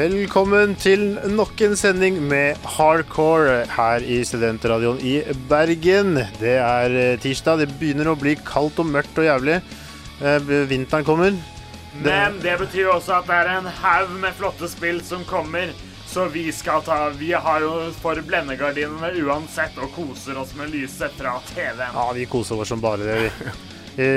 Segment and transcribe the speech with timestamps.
[0.00, 5.18] Velkommen til nok en sending med hardcore her i Studentradioen i
[5.50, 6.14] Bergen.
[6.40, 7.60] Det er eh, tirsdag.
[7.60, 9.58] Det begynner å bli kaldt og mørkt og jævlig.
[10.24, 11.34] Eh, Vinteren kommer.
[12.00, 15.74] Men det betyr også at det er en haug med flotte spill som kommer.
[16.08, 21.12] Så vi skal ta Vi har jo for blendegardinene uansett og koser oss med lyset
[21.18, 21.98] fra TV-en.
[21.98, 23.50] Ja, vi koser oss som bare det, vi.
[24.00, 24.08] I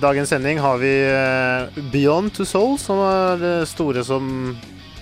[0.00, 4.56] dagens sending har vi eh, Beyond to Soul, som er det store som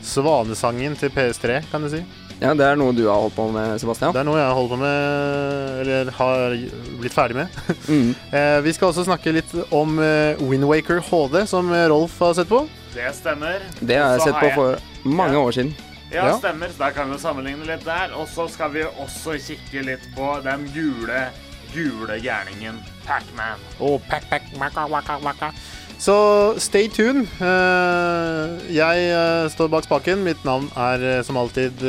[0.05, 2.03] svanesangen til PS3, kan du si.
[2.43, 4.13] Ja, det er noe du har holdt på med, Sebastian.
[4.13, 6.57] Det er noe jeg har holdt på med, eller har
[7.01, 7.49] blitt ferdig med.
[7.85, 8.15] Mm.
[8.33, 12.49] Eh, vi skal også snakke litt om eh, Windwaker HD, som eh, Rolf har sett
[12.49, 12.63] på.
[12.95, 13.61] Det stemmer.
[13.81, 15.75] Det har jeg sett på for mange år siden.
[16.11, 16.37] Ja, Ja.
[16.39, 16.71] stemmer.
[16.79, 18.13] Da kan vi sammenligne litt der.
[18.17, 21.27] Og så skal vi også kikke litt på den gule,
[21.75, 23.61] gule gærningen Pacman.
[23.81, 25.53] Oh, pack, pack, waka, waka, waka.
[25.99, 26.17] Så
[26.61, 27.29] stay tuned.
[27.41, 30.25] Eh, jeg eh, står bak spaken.
[30.27, 31.85] Mitt navn er eh, som alltid,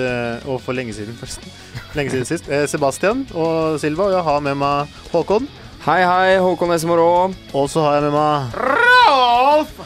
[0.45, 1.51] og for lenge siden, forresten,
[1.97, 4.09] lenge siden sist, Sebastian og Silva.
[4.09, 5.49] Og jeg har med meg Håkon.
[5.85, 7.11] Hei, hei, Håkon Esmorå.
[7.53, 9.77] Og så har jeg med meg Rolf!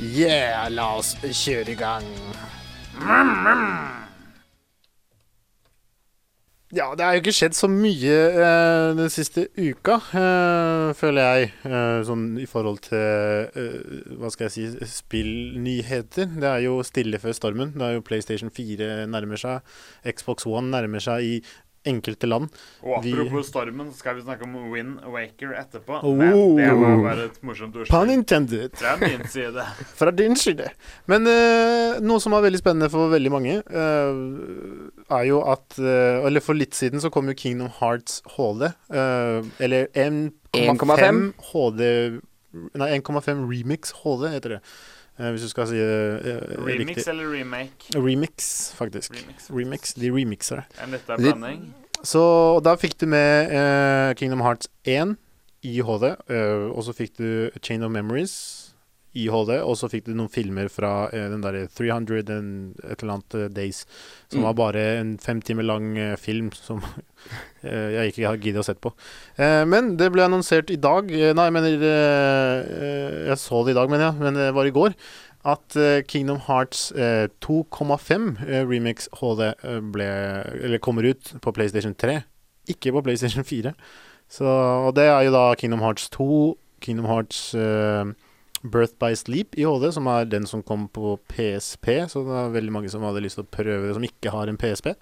[0.00, 2.06] Yeah, la oss kjøre i gang.
[6.70, 11.48] Ja, det har jo ikke skjedd så mye eh, den siste uka, eh, føler jeg.
[11.66, 16.30] Eh, sånn i forhold til eh, hva skal jeg si spillnyheter.
[16.38, 17.72] Det er jo stille før stormen.
[17.74, 19.66] Det er jo PlayStation 4 nærmer seg.
[20.06, 21.34] Xbox One nærmer seg i
[21.90, 22.50] enkelte land.
[22.84, 26.02] Og Vi- apropos stormen, så skal vi snakke om Wind Waker etterpå.
[26.04, 26.14] Oh.
[26.14, 28.76] Men det var bare et morsomt Pun ordspill intended.
[28.76, 29.64] fra min side.
[29.98, 30.68] Fra din side.
[31.08, 36.26] Men eh, noe som er veldig spennende for veldig mange, eh, er jo at eh,
[36.26, 38.62] Eller for litt siden så kom jo Kingdom Hearts HD.
[38.90, 42.20] eh, eller 1,5 1,5 HD
[42.74, 44.60] Nei, 1,5 Remix HD heter det.
[45.20, 47.08] eh, hvis du skal si det Remix riktig.
[47.08, 47.92] eller remake?
[47.94, 49.14] Remix, faktisk.
[49.14, 49.50] Remix.
[49.50, 49.92] Remix.
[49.94, 50.64] De remixer det.
[50.82, 51.74] En liten Litt- blanding.
[52.02, 55.16] Så da fikk du med Kingdom Hearts 1
[55.62, 56.14] i HD,
[56.72, 58.59] og så fikk du Chain of Memories
[59.18, 63.00] i HD, og så fikk du noen filmer fra eh, den derre 300 and et
[63.02, 63.84] eller annet eh, Days,
[64.30, 64.44] som Mm.
[64.46, 66.78] var bare en fem timer lang eh, film som
[67.64, 68.92] eh, jeg ikke har giddet å sette på.
[69.36, 71.82] Eh, men det ble annonsert i dag Nei, jeg mener
[73.30, 74.94] Jeg så det i dag, mener jeg, men det var i går.
[75.50, 75.72] At
[76.06, 79.46] Kingdom Hearts eh, 2,5 eh, Remix HD
[79.90, 80.08] ble
[80.60, 82.18] Eller kommer ut på PlayStation 3,
[82.68, 83.72] ikke på PlayStation 4.
[84.30, 86.26] Så, og det er jo da Kingdom Hearts 2,
[86.84, 87.40] Kingdom Hearts
[88.60, 91.86] Birth by Sleep i HD, som er den som kom på PSP.
[92.12, 94.50] Så det er veldig mange som hadde lyst til å prøve det, som ikke har
[94.50, 94.92] en PSP.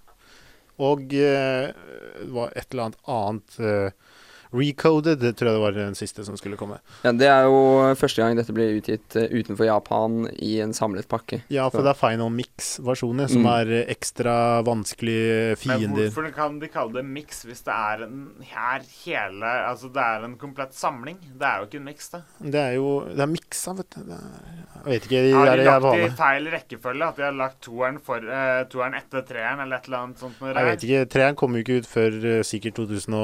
[0.79, 1.73] Og eh,
[2.21, 4.08] det var et eller annet annet eh,
[4.53, 6.79] Recoded, det tror jeg det var den siste som skulle komme.
[7.05, 11.09] Ja, det er jo første gang dette blir utgitt eh, utenfor Japan i en samlet
[11.09, 11.43] pakke.
[11.49, 13.53] Ja, for Så- det er Final Mix-versjoner som Mm.
[13.55, 18.31] er ekstra ekstra vanskelige Men hvorfor kan de kalle det mix hvis det er en
[18.43, 21.19] her hele Altså det er en komplett samling?
[21.39, 22.23] Det er jo ikke en mix, det.
[22.43, 24.03] Det er jo Det er miksa, vet du.
[24.09, 24.29] Det er,
[24.75, 25.23] jeg vet ikke.
[25.23, 27.09] De Har de lagt det i feil rekkefølge?
[27.09, 30.39] At de har lagt toeren, for, uh, toeren etter treeren, eller et eller annet sånt?
[30.41, 31.09] Jeg vet ikke.
[31.09, 33.15] Treeren kom jo ikke ut før uh, sikkert 2000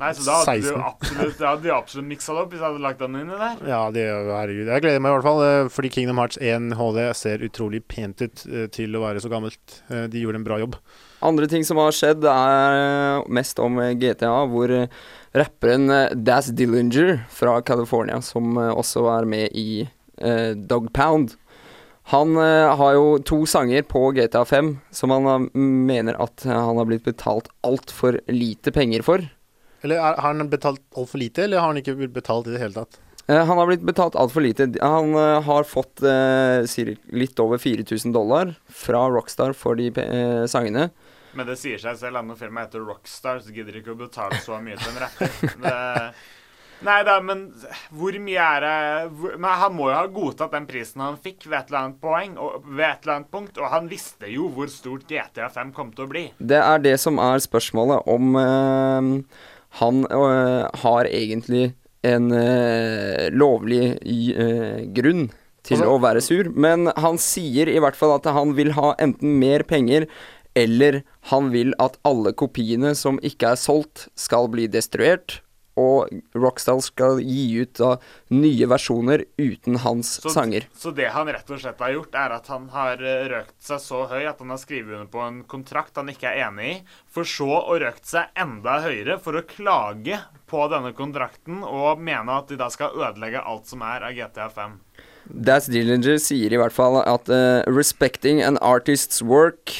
[0.00, 0.72] Nei, så da hadde du 16.
[0.72, 3.36] du absolutt, da hadde de absolutt miksa det opp hvis jeg hadde lagt den inni
[3.36, 3.58] der.
[3.68, 4.70] Ja, det, herregud.
[4.72, 8.22] Jeg gleder meg i hvert fall, eh, fordi Kingdom Hearts 1 HD ser utrolig pent
[8.24, 9.76] ut eh, til å være så gammelt.
[9.92, 10.78] Eh, De gjorde en bra jobb.
[11.28, 14.72] Andre ting som har skjedd, er mest om GTA, hvor
[15.36, 15.84] rapperen
[16.16, 19.84] Das Daz Dillinger fra California, som også er med i
[20.68, 21.30] Dog Pound
[22.12, 26.76] Han uh, har jo to sanger på GTA 5 som han uh, mener at han
[26.76, 29.24] har blitt betalt altfor lite penger for.
[29.82, 32.62] Eller er, har han betalt altfor lite, eller har han ikke blitt betalt i det
[32.62, 33.00] hele tatt?
[33.26, 34.68] Eh, Han har blitt betalt altfor lite.
[34.80, 36.66] Han uh, har fått uh,
[37.14, 39.92] litt over 4000 dollar fra Rockstar for de
[40.50, 40.90] sangene.
[41.32, 44.00] Men det sier seg selv at når firmaet heter Rockstar, så gidder de ikke å
[44.00, 46.14] betale så mye til en rapper.
[46.80, 47.42] Nei da, men
[47.92, 48.76] hvor mye er det
[49.18, 52.00] hvor, Men han må jo ha godtatt den prisen han fikk ved et eller annet
[52.00, 55.74] poeng, og, ved et eller annet punkt, og han visste jo hvor stort GTA 5
[55.76, 56.24] kom til å bli.
[56.38, 59.10] Det er det som er spørsmålet om eh,
[59.78, 65.28] Han øh, har egentlig en øh, lovlig øh, grunn
[65.62, 68.94] til Altså- å være sur, men han sier i hvert fall at han vil ha
[68.98, 70.06] enten mer penger
[70.56, 75.40] eller han vil at alle kopiene som ikke er solgt, skal bli destruert.
[75.78, 77.92] Og Rockstar skal gi ut da
[78.34, 80.66] nye versjoner uten hans Så, sanger.
[80.74, 83.80] så det han rett og slett har gjort, er at han har eh, røkt seg
[83.80, 86.74] så høy at han har skrevet under på en kontrakt han ikke er enig i,
[87.06, 90.18] for så å røkt seg enda høyere for å klage
[90.50, 94.48] på denne kontrakten og mene at de da skal ødelegge alt som er av GTA
[94.50, 94.74] 5.
[95.30, 99.76] Das Dillinger sier i hvert fall at uh, 'respecting an artist's work'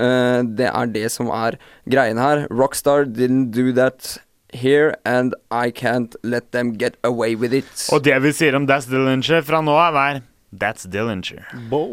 [0.00, 2.48] uh, Det er det som er greien her.
[2.50, 4.18] Rockstar didn't do that
[4.52, 7.88] here, and I can't let them get away with it.
[7.92, 11.44] Og det vi sier om Das Dillinger fra nå av, er That's Dillinger.
[11.70, 11.84] Bo.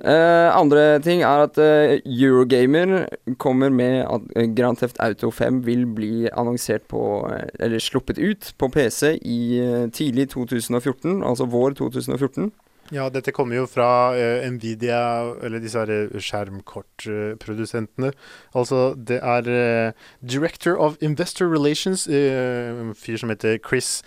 [0.00, 3.04] Eh, andre ting er at uh, Eurogamer
[3.36, 7.28] kommer med at eh, Grand Theft Auto 5 vil bli annonsert på
[7.60, 12.52] Eller sluppet ut på PC i uh, tidlig 2014, altså vår 2014.
[12.94, 15.00] Ja, dette kommer jo fra uh, Nvidia,
[15.44, 18.12] eller disse her eh, skjermkortprodusentene.
[18.54, 24.02] altså, det er uh, Director of Investor Relations, en en fyr som heter Chris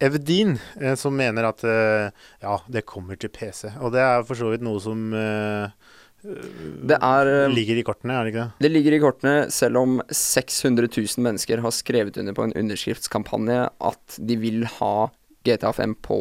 [0.00, 0.58] Evdeen,
[0.96, 3.70] som mener at ja, det kommer til PC.
[3.80, 8.34] Og det er for så vidt noe som Det er ligger i kortene, er det
[8.34, 8.66] ikke det?
[8.66, 13.62] Det ligger i kortene, selv om 600 000 mennesker har skrevet under på en underskriftskampanje
[13.72, 15.08] at de vil ha
[15.48, 16.20] GTA 5 på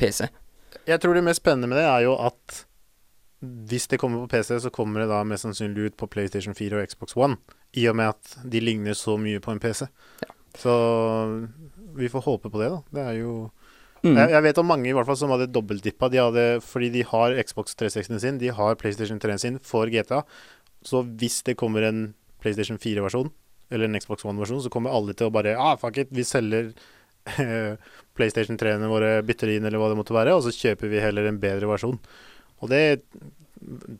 [0.00, 0.26] PC.
[0.86, 2.64] Jeg tror det mest spennende med det er jo at
[3.44, 6.78] hvis det kommer på PC, så kommer det da mest sannsynlig ut på PlayStation 4
[6.80, 7.36] og Xbox One.
[7.76, 9.84] I og med at de ligner så mye på en PC.
[10.56, 10.72] Så
[11.98, 12.80] vi får håpe på det, da.
[12.94, 13.34] Det er jo
[14.04, 14.18] Mm.
[14.18, 16.10] jeg, jeg vet om mange i hvert fall som hadde dobbeltdippa.
[16.12, 20.18] De hadde, fordi de har Xbox 360 sin, de har PlayStation 3 sin for GTA.
[20.84, 22.02] Så hvis det kommer en
[22.44, 23.30] PlayStation 4-versjon,
[23.72, 26.74] eller en Xbox One-versjon, så kommer alle til å bare Ah, fuck it, vi selger
[28.16, 31.30] PlayStation 3-ene våre, bytter inn, eller hva det måtte være, og så kjøper vi heller
[31.30, 31.98] en bedre versjon.
[32.62, 32.84] Og det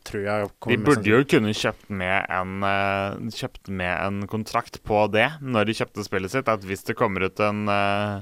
[0.05, 4.81] tror jeg kommer De burde jo kunne kjøpt med, en, eh, kjøpt med en kontrakt
[4.85, 6.51] på det når de kjøpte spillet sitt.
[6.51, 8.21] At hvis det kommer ut en, eh,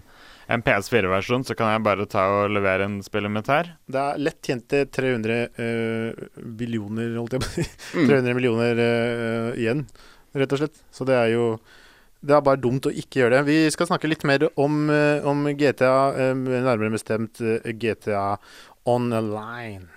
[0.53, 3.73] en PS4-versjon, så kan jeg bare ta og levere en spillet mitt her.
[3.87, 7.67] Det er lett tjente 300 uh, billioner, holdt jeg på å si.
[7.95, 8.07] Mm.
[8.11, 9.85] 300 millioner eh, igjen,
[10.35, 10.83] rett og slett.
[10.91, 11.47] Så det er jo
[12.23, 13.47] Det er bare dumt å ikke gjøre det.
[13.49, 18.37] Vi skal snakke litt mer om, eh, om GTA, eh, nærmere bestemt eh, GTA
[18.87, 19.89] Online.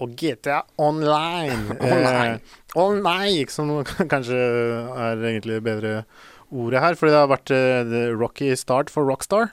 [0.00, 1.76] Og GTA Online.
[1.80, 2.40] Online.
[2.76, 6.04] Eh, online, som kanskje er egentlig bedre
[6.48, 6.96] ordet her.
[6.96, 9.52] Fordi det har vært eh, the rocky start for Rockstar,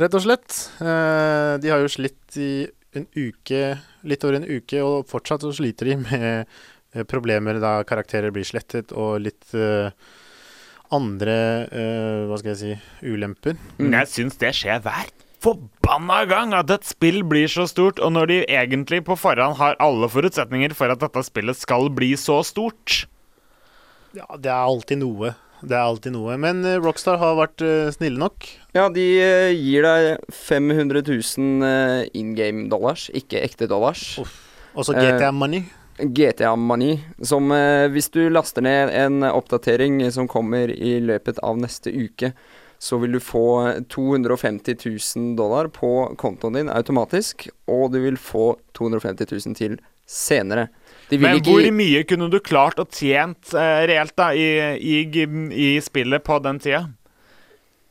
[0.00, 0.66] rett og slett.
[0.80, 3.62] Eh, de har jo slitt i uke,
[4.08, 6.26] litt over en uke, og fortsatt så sliter de med
[6.94, 9.92] eh, problemer da karakterer blir slettet, og litt uh,
[10.94, 11.38] andre
[11.68, 13.58] uh, Hva skal jeg si ulemper.
[13.76, 13.92] Mm.
[13.92, 15.12] Jeg syns det skjer hver
[15.42, 19.78] forbanna gang at et spill blir så stort, og når de egentlig på forhånd har
[19.82, 23.04] alle forutsetninger for at dette spillet skal bli så stort.
[24.16, 25.34] Ja, det er alltid noe.
[25.60, 26.36] Det er alltid noe.
[26.40, 28.46] Men eh, Rockstar har vært eh, snille nok.
[28.76, 34.04] Ja, de eh, gir deg 500 000 eh, in game dollars, ikke ekte dollars.
[34.18, 35.66] Og så GTA Money.
[35.98, 37.50] GTA Money, som
[37.90, 42.30] hvis du laster ned en oppdatering som kommer i løpet av neste uke,
[42.78, 44.76] så vil du få 250
[45.16, 45.90] 000 dollar på
[46.22, 49.74] kontoen din automatisk, og du vil få 250 000 til
[50.06, 50.68] senere.
[51.08, 54.48] De vil Men ikke hvor mye kunne du klart å tjent uh, reelt da i,
[54.76, 56.86] i, i spillet på den tida?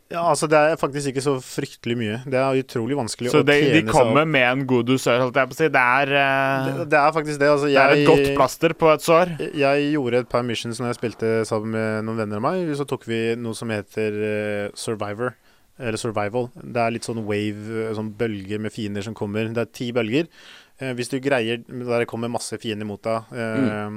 [0.08, 2.20] Ja, altså Det er faktisk ikke så fryktelig mye.
[2.24, 5.36] Det er utrolig vanskelig Så å det, tjene de kommer med en god dusør, holdt
[5.36, 5.68] jeg på å si.
[5.74, 7.50] Det er, uh, Det, det er faktisk det.
[7.56, 9.34] Altså, det er et godt plaster på et sår.
[9.60, 12.72] Jeg gjorde et par missions når jeg spilte sammen med noen venner av meg.
[12.80, 15.36] Så tok vi noe som heter uh, Survivor.
[15.78, 16.48] Eller Survival.
[16.56, 19.52] Det er litt sånn wave, sånn bølger med fiender som kommer.
[19.54, 20.32] Det er ti bølger.
[20.80, 23.32] Eh, hvis du greier Der det kommer masse fiender mot deg.
[23.34, 23.90] Eh,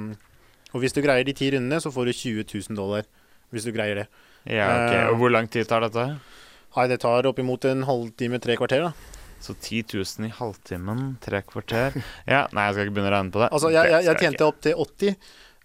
[0.73, 3.03] Og hvis du greier de ti rundene, så får du 20 000 dollar.
[3.51, 4.07] Hvis du greier det.
[4.47, 4.93] Ja, ok.
[4.95, 6.05] Eh, Og hvor lang tid tar dette?
[6.75, 8.85] Nei, det tar oppimot en halvtime, tre kvarter.
[8.87, 8.93] da
[9.43, 11.97] Så 10 000 i halvtimen, tre kvarter
[12.27, 13.49] Ja, Nei, jeg skal ikke begynne å regne på det.
[13.51, 15.15] Altså, jeg, jeg, jeg tjente opp til 80,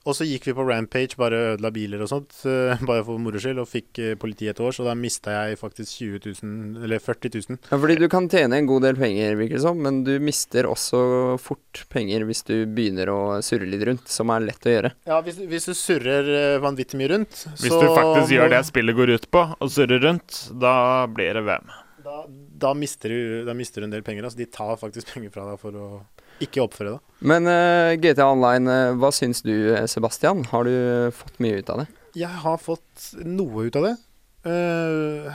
[0.06, 3.40] og så gikk vi på Rampage, bare ødela biler og sånt, eh, bare for moro
[3.42, 7.02] skyld, og fikk uh, politiet et år, så da mista jeg faktisk 20 000, eller
[7.02, 7.58] 40 000.
[7.70, 10.68] Ja, fordi du kan tjene en god del penger, virker det som, men du mister
[10.70, 11.00] også
[11.42, 14.92] fort penger hvis du begynner å surre litt rundt, som er lett å gjøre.
[15.10, 17.56] Ja, hvis, hvis du surrer eh, vanvittig mye rundt, så...
[17.58, 20.76] Hvis du faktisk gjør det spillet går ut på, og surrer rundt, da
[21.10, 21.74] blir det VM.
[22.06, 22.20] Da,
[22.62, 24.28] da, mister du, da mister du en del penger.
[24.28, 25.88] Altså, de tar faktisk penger fra deg for å
[26.44, 27.02] ikke oppføre det.
[27.26, 29.54] Men uh, GTA Online, uh, hva syns du
[29.88, 30.44] Sebastian?
[30.52, 30.74] Har du
[31.16, 31.86] fått mye ut av det?
[32.16, 33.94] Jeg har fått noe ut av det.
[34.46, 35.32] Uh,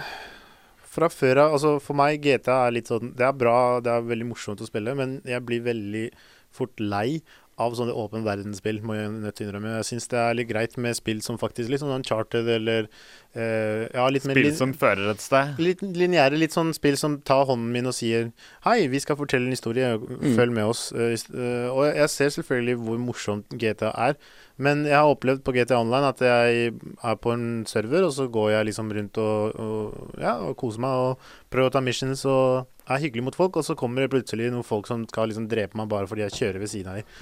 [0.92, 4.06] fra før av Altså, for meg, GTA er litt sånn Det er bra, det er
[4.08, 6.06] veldig morsomt å spille, men jeg blir veldig
[6.52, 7.22] fort lei
[7.60, 9.74] av sånne åpen verdensspill, må jeg nødt til å innrømme.
[9.82, 13.84] Jeg syns det er litt greit med spill som faktisk litt sånn Uncharted eller uh,
[13.92, 15.60] ja, litt Spill som fører et sted?
[15.62, 18.32] Litt lineære, litt sånn spill som tar hånden min og sier
[18.66, 19.92] Hei, vi skal fortelle en historie,
[20.38, 20.88] følg med oss.
[20.96, 24.18] Uh, og jeg ser selvfølgelig hvor morsomt GTA er,
[24.62, 28.28] men jeg har opplevd på GTA Online at jeg er på en server, og så
[28.32, 32.26] går jeg liksom rundt og, og, ja, og koser meg og prøver å ta missions
[32.30, 35.50] og er hyggelig mot folk, og så kommer det plutselig noen folk som skal liksom
[35.52, 37.18] drepe meg bare fordi jeg kjører ved siden av dem.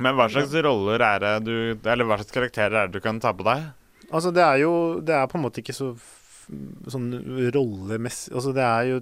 [0.00, 1.54] Men hva slags roller er det du
[1.84, 3.66] Eller hva slags karakterer er det du kan ta på deg?
[4.08, 4.72] Altså, det er jo
[5.04, 5.90] Det er på en måte ikke så
[6.90, 7.08] sånn
[7.54, 8.98] rollemessig Altså, det er jo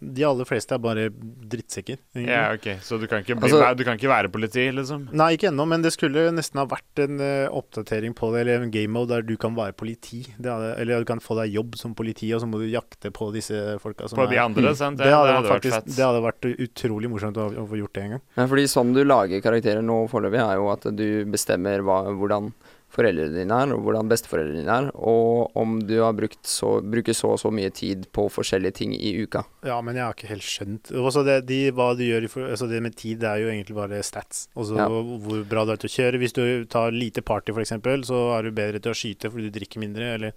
[0.00, 1.98] De aller fleste er bare drittsekker.
[2.14, 2.32] egentlig.
[2.32, 5.08] Ja, ok, Så du kan ikke, bli, Altså- du kan ikke være politi, liksom?
[5.12, 8.62] Nei, ikke ennå, men det skulle nesten ha vært en uh, oppdatering på det, eller
[8.64, 10.22] en game mode der du kan være politi.
[10.38, 13.10] Det hadde, eller du kan få deg jobb som politi, og så må du jakte
[13.12, 14.98] på disse folka som På de er andre, sant?
[14.98, 15.96] det hadde, vært faktisk, fett.
[15.96, 18.22] det hadde vært utrolig morsomt å, å få gjort det en gang.
[18.36, 22.52] Ja, fordi sånn du lager karakterer nå foreløpig, er jo at du bestemmer hva, hvordan
[22.94, 27.16] foreldrene dine er, og hvordan besteforeldrene dine er, og om du har brukt så, bruker
[27.16, 29.42] så og så mye tid på forskjellige ting i uka.
[29.68, 32.80] Ja, men jeg har ikke helt skjønt Også det, de, hva du gjør altså det
[32.84, 34.46] med tid, det er jo egentlig bare stats.
[34.56, 34.88] Altså Ja.
[34.88, 36.18] hvor bra du er til å kjøre.
[36.22, 37.76] Hvis du tar lite party, f.eks.,
[38.08, 40.14] så er du bedre til å skyte fordi du drikker mindre.
[40.14, 40.32] Eller.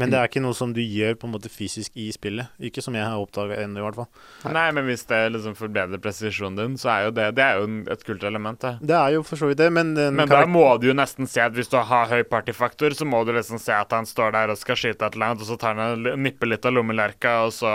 [0.00, 2.48] Men det er ikke noe som du gjør på en måte fysisk i spillet.
[2.64, 4.52] Ikke som jeg har oppdaga ennå, i hvert fall.
[4.54, 7.66] Nei, men hvis det liksom forbedrer presisjonen din, så er jo det Det er jo
[7.92, 8.72] et kult element, det.
[8.88, 11.44] Det er jo for så vidt det, men, Men da må du jo nesten se
[11.44, 14.54] at hvis du har høy partyfaktor, så må du liksom se at han står der
[14.54, 17.36] og skal skyte et eller annet, og så tar han en nipper litt av lommelerka,
[17.46, 17.74] og så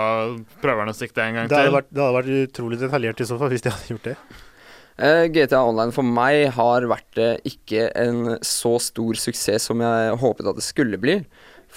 [0.62, 1.72] prøver han å sikte en gang det til.
[1.78, 4.18] vært, det hadde vært utrolig detaljert i så fall, hvis de hadde gjort det.
[4.98, 10.16] Eh, GTA Online for meg har vært eh, ikke en så stor suksess som jeg
[10.18, 11.20] håpet at det skulle bli.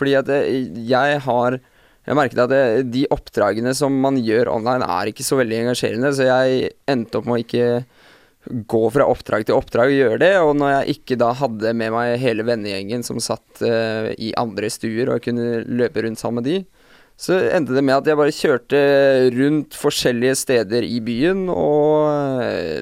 [0.01, 1.61] Fordi at eh, jeg har
[2.01, 6.09] Jeg merket at det, de oppdragene som man gjør online, er ikke så veldig engasjerende,
[6.17, 7.67] så jeg endte opp med å ikke
[8.49, 10.31] gå fra oppdrag til oppdrag og gjøre det.
[10.41, 14.71] Og når jeg ikke da hadde med meg hele vennegjengen som satt uh, i andre
[14.73, 16.57] stuer, og kunne løpe rundt sammen med de,
[17.21, 18.79] så endte det med at jeg bare kjørte
[19.35, 22.07] rundt forskjellige steder i byen og
[22.41, 22.79] eh,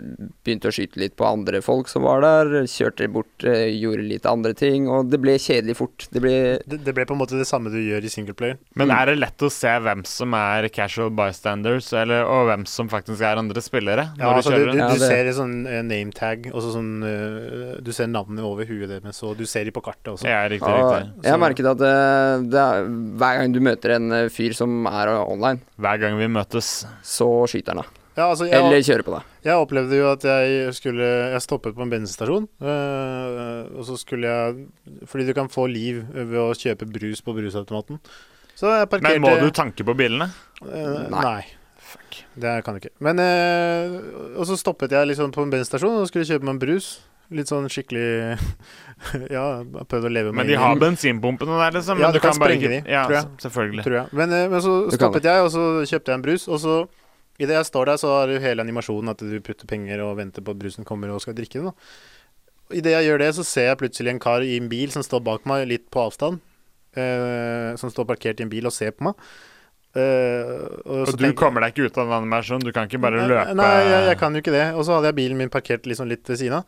[0.47, 2.63] begynte å skyte litt på andre folk som var der.
[2.71, 6.07] Kjørte bort, eh, gjorde litt andre ting, og det ble kjedelig fort.
[6.13, 6.79] Det ble det.
[6.85, 8.55] Det ble på en måte det samme du gjør i singleplayer.
[8.79, 12.87] Men er det lett å se hvem som er casual bystanders, eller, og hvem som
[12.91, 14.07] faktisk er andre spillere?
[14.15, 14.79] Ja, når altså, du du, du.
[14.79, 18.63] Ja, du ser en sånn uh, name tag, og sånn uh, Du ser navnet over
[18.71, 20.31] huet deres, og du ser de på kartet også.
[20.31, 21.27] Ja, riktig, ja, riktig.
[21.27, 24.85] Jeg har merket at uh, det er, hver gang du møter en eh, fyr som
[24.89, 26.85] er online, Hver gang vi møtes.
[27.03, 27.95] så skyter han deg.
[28.17, 29.27] Ja, altså, jeg, Eller kjører på deg.
[29.45, 34.27] Jeg opplevde jo at jeg skulle Jeg stoppet på en bensinstasjon, øh, og så skulle
[34.27, 38.01] jeg Fordi du kan få liv ved å kjøpe brus på brusautomaten.
[38.59, 40.27] Så jeg parkerte Men må du tanke på bilene?
[40.65, 41.21] øh, Nei.
[41.23, 41.45] nei.
[41.89, 42.19] Fuck.
[42.35, 42.91] Det kan du ikke.
[42.99, 46.59] Men øh, Og så stoppet jeg liksom på en bensinstasjon og skulle kjøpe meg en
[46.65, 46.89] brus.
[47.31, 48.39] Litt sånn skikkelig
[49.35, 49.43] Ja,
[49.85, 51.99] prøvd å leve med Men de har bensinpumpene der, liksom.
[52.01, 53.27] Ja, men du kan bare sprenge de, Ja, tror jeg.
[53.45, 53.83] selvfølgelig.
[53.85, 54.13] tror jeg.
[54.17, 56.47] Men, øh, men så stoppet jeg, og så kjøpte jeg en brus.
[56.49, 56.75] Og så
[57.39, 60.41] idet jeg står der, så har du hele animasjonen at du putter penger og venter
[60.43, 61.71] på at brusen kommer og skal drikke den.
[62.75, 65.23] Idet jeg gjør det, så ser jeg plutselig en kar i en bil som står
[65.25, 66.41] bak meg, litt på avstand.
[66.97, 69.13] eh, som står parkert i en bil og ser på meg.
[69.95, 70.49] Eh,
[70.85, 72.63] og Og så du tenker- kommer deg ikke ut av den animasjonen?
[72.65, 74.65] Du kan ikke bare løpe Nei, jeg, jeg kan jo ikke det.
[74.75, 76.65] Og så hadde jeg bilen min parkert liksom litt ved siden av.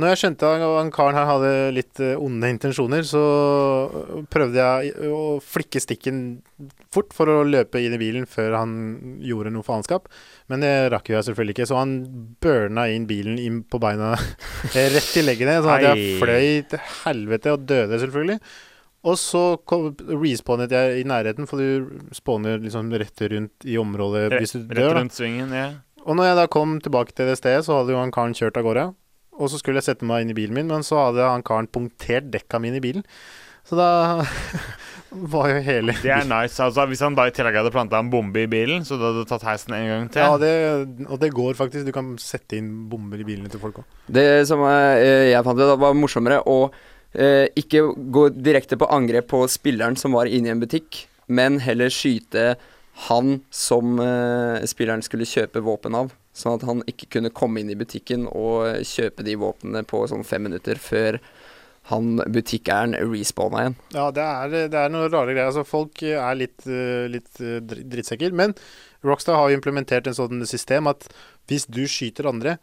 [0.00, 3.20] Når jeg skjønte at han karen her hadde litt eh, onde intensjoner, så
[4.32, 6.22] prøvde jeg å flikke stikken
[6.92, 8.72] fort for å løpe inn i bilen før han
[9.20, 10.08] gjorde noe faenskap.
[10.48, 11.94] Men det rakk jo jeg selvfølgelig ikke, så han
[12.40, 14.14] burna inn bilen inn på beina
[14.96, 15.58] rett i leggene.
[15.60, 18.40] Så at jeg fløy til helvete og døde, selvfølgelig.
[19.12, 19.44] Og så
[20.08, 24.86] respawnet jeg i nærheten, for du spawner liksom rett rundt i området hvis du dør.
[24.86, 25.68] Rett rundt svingen, ja.
[26.02, 28.56] Og når jeg da kom tilbake til det stedet, så hadde jo han karen kjørt
[28.58, 28.88] av gårde.
[29.38, 31.70] Og så skulle jeg sette meg inn i bilen min, men så hadde han karen
[31.72, 33.06] punktert dekka mine i bilen.
[33.68, 33.88] Så da
[35.32, 36.58] var jo hele Det er nice.
[36.62, 39.26] Altså, hvis han da i tillegg hadde planta en bombe i bilen, så du hadde
[39.30, 40.54] tatt heisen en gang til Ja, det,
[41.06, 41.86] og det går faktisk.
[41.86, 44.00] Du kan sette inn bomber i bilene til folk òg.
[44.10, 46.58] Det som eh, jeg fant ut var morsommere å
[47.14, 51.60] eh, ikke gå direkte på angrep på spilleren som var inne i en butikk, men
[51.62, 52.56] heller skyte
[53.06, 56.10] han som eh, spilleren skulle kjøpe våpen av.
[56.32, 60.24] Sånn at han ikke kunne komme inn i butikken og kjøpe de våpnene på sånn
[60.24, 61.20] fem minutter før
[61.90, 63.78] han butikkeieren respawna igjen.
[63.96, 65.50] Ja, det er, det er noen rare greier.
[65.50, 68.34] Altså, folk er litt, eh, litt eh, drittsekker.
[68.38, 68.54] Men
[69.06, 71.08] Rockstar har jo implementert en sånn system at
[71.50, 72.54] hvis du skyter andre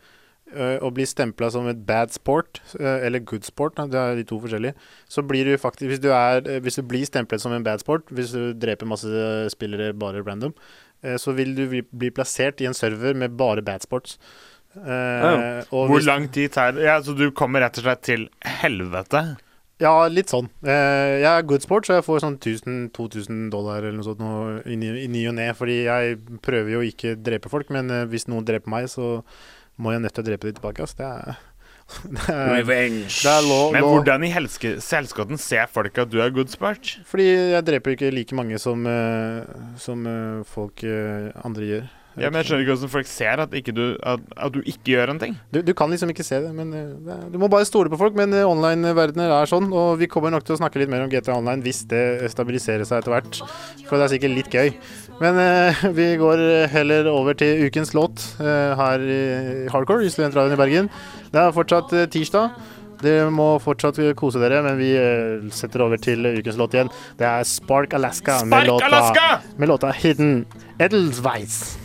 [0.55, 4.39] eh, og blir stempla som et bad sport, eller good sport, det er de to
[4.39, 4.77] forskjellige,
[5.11, 8.07] så blir du faktisk Hvis du, er, hvis du blir stemplet som en bad sport,
[8.15, 10.55] hvis du dreper masse spillere bare random,
[11.21, 14.17] så vil du bli, plassert i en server med bare bad sports.
[14.77, 16.83] Eh, og Hvor lang tid tar det?
[16.85, 19.23] Ja, så du kommer rett og slett til helvete?
[19.79, 20.49] Ja, litt sånn.
[20.67, 24.57] Eh, jeg er good sport, så jeg får sånn 1000-2000 dollar eller noe sånt noe,
[24.67, 25.47] i ny i ny og ne.
[25.55, 29.21] Fordi jeg prøver jo ikke å drepe folk, men eh, hvis noen dreper meg, så
[29.79, 30.83] må jeg nødt til å drepe dem tilbake.
[30.83, 30.99] Altså.
[30.99, 31.39] Det er,
[32.29, 33.09] Revenge.
[33.47, 33.93] lov, Men lov.
[33.99, 36.97] hvordan i helske- ser folk at du er good spurt?
[37.05, 39.43] Fordi jeg dreper ikke like mange som, eh,
[39.77, 41.87] som eh, folk eh, andre gjør.
[42.19, 44.91] Ja, men Jeg skjønner ikke hvordan folk ser at, ikke du, at, at du ikke
[44.91, 45.35] gjør en ting.
[45.53, 46.73] Du, du kan liksom ikke se det, men
[47.31, 48.17] du må bare stole på folk.
[48.17, 51.37] Men online-verdener er sånn, og vi kommer nok til å snakke litt mer om GTA
[51.37, 53.39] Online hvis det stabiliserer seg etter hvert.
[53.87, 54.73] For det er sikkert litt gøy.
[55.21, 56.43] Men eh, vi går
[56.73, 59.21] heller over til ukens låt eh, her i
[59.71, 60.91] Hardcore i Studentradioen i Bergen.
[61.29, 62.53] Det er fortsatt eh, tirsdag.
[62.99, 66.91] Dere må fortsatt kose dere, men vi eh, setter over til ukens låt igjen.
[67.19, 69.27] Det er Spark Alaska, med, låta, Alaska!
[69.57, 70.45] med låta Hidden
[70.79, 71.77] Edelweiss.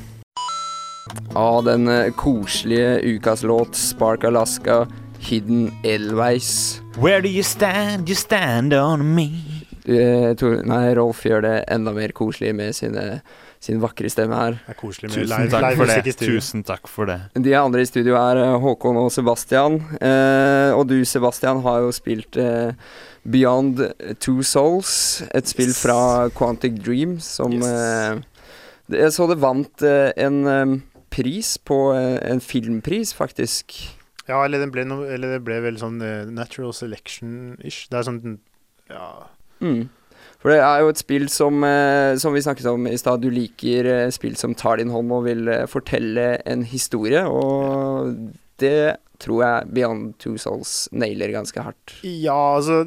[1.34, 4.86] Av den eh, koselige ukas låt Spark Alaska,
[5.18, 6.80] Hidden Edelweiss.
[6.96, 8.08] Where do you stand?
[8.08, 9.53] You stand on me.
[9.84, 13.20] Eh, Tor, nei, Rolf gjør det enda mer koselig med sine,
[13.60, 14.54] sin vakre stemme her.
[14.64, 14.78] Det er
[15.10, 16.14] Tusen takk for det.
[16.20, 17.18] Tusen takk for det.
[17.44, 19.76] De andre i studio er eh, Håkon og Sebastian.
[20.00, 22.72] Eh, og du, Sebastian, har jo spilt eh,
[23.28, 23.82] Beyond
[24.24, 27.68] Two Souls, et spill fra Quantic Dream som Yes.
[27.68, 28.22] eh,
[29.00, 30.82] Jeg så det vant eh, en
[31.14, 33.76] pris på eh, En filmpris, faktisk.
[34.28, 36.00] Ja, eller det ble, no, eller det ble vel sånn
[36.32, 37.88] natural selection-ish.
[37.92, 38.38] Det er sånn
[38.88, 39.28] Ja.
[39.64, 39.84] Mm.
[40.44, 43.22] For det er jo et spill som, eh, som vi snakket om i stad.
[43.24, 48.10] Du liker eh, spill som tar din hånd og vil eh, fortelle en historie, og
[48.60, 51.94] det tror jeg Beyond Two Souls nailer ganske hardt.
[52.04, 52.82] Ja, altså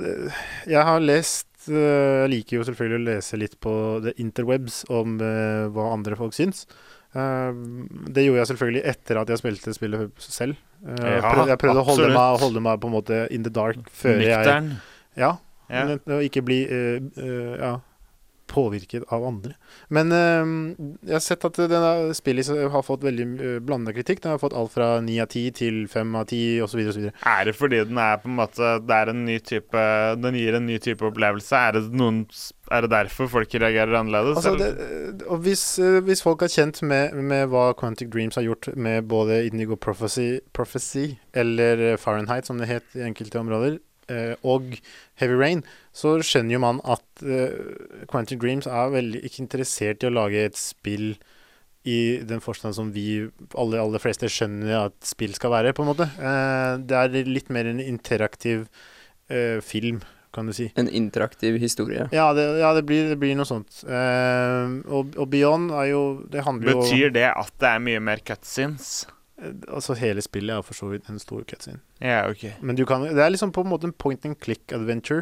[0.67, 3.73] Jeg har lest Jeg liker jo selvfølgelig å lese litt på
[4.05, 6.61] the interwebs om hva andre folk syns.
[7.11, 10.61] Det gjorde jeg selvfølgelig etter at jeg spilte spillet selv.
[10.85, 13.51] Jeg Ja, prøvde, jeg prøvde å holde meg, holde meg på en måte in the
[13.51, 14.71] dark før jeg Nøktern.
[15.19, 15.33] Ja.
[15.67, 15.85] Ja.
[15.85, 17.77] Men, og ikke bli eh, eh, ja,
[18.47, 19.53] påvirket av andre.
[19.93, 20.51] Men eh,
[21.07, 24.21] jeg har sett at denne spillet har fått veldig uh, blanda kritikk.
[24.23, 27.09] Den har fått alt fra 9 av 10 til 5 av 10 osv.
[27.27, 29.83] Er det fordi den er på en måte Det er en ny type
[30.21, 31.59] Den gir en ny type opplevelse?
[31.59, 32.23] Er det, noen,
[32.71, 34.39] er det derfor folk reagerer annerledes?
[34.39, 38.47] Altså, det, og hvis, eh, hvis folk er kjent med, med hva Quantic Dreams har
[38.47, 43.77] gjort med både Indigo Prophecy, Prophecy eller eh, Fahrenheit, som det het i enkelte områder,
[43.77, 43.86] eh,
[44.45, 44.77] og
[45.19, 45.63] Heavy Rain,
[45.95, 50.45] så skjønner jo man at eh, Quantic Dreams er veldig ikke interessert i å lage
[50.47, 51.15] et spill
[51.87, 53.07] i den forstand som vi
[53.55, 56.09] alle, aller fleste skjønner at spill skal være, på en måte.
[56.19, 58.65] Eh, det er litt mer en interaktiv
[59.31, 60.01] eh, film,
[60.35, 60.67] kan du si.
[60.77, 62.09] En interaktiv historie.
[62.13, 63.81] Ja, det, ja, det, blir, det blir noe sånt.
[63.87, 68.03] Eh, og, og Beyond er jo Det handler jo Betyr det at det er mye
[68.03, 69.07] mer cutscenes?
[69.67, 71.79] Altså Hele spillet er for så vidt en stor cutscene.
[72.01, 72.45] Ja, OK.
[72.61, 75.21] Men du kan, det er liksom på en måte en point and click adventure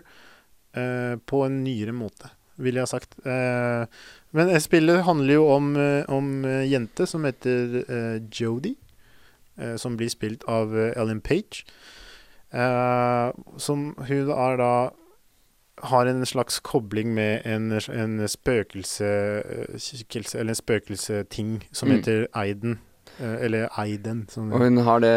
[0.78, 3.16] uh, på en nyere måte, ville jeg ha sagt.
[3.26, 3.86] Uh,
[4.32, 8.76] men spillet handler jo om, eh, om en jente som heter uh, Jodi,
[9.60, 11.66] eh, som blir spilt av Ellen Page.
[13.58, 14.90] Som hun er da
[15.90, 21.96] har en slags kobling med en, en spøkelseskikkelse, eller en spøkelseting, som Mm.
[21.98, 22.72] heter Aiden.
[22.72, 22.78] eh,
[23.20, 24.52] eller Aiden, Sånn.
[24.54, 25.14] Og hun har det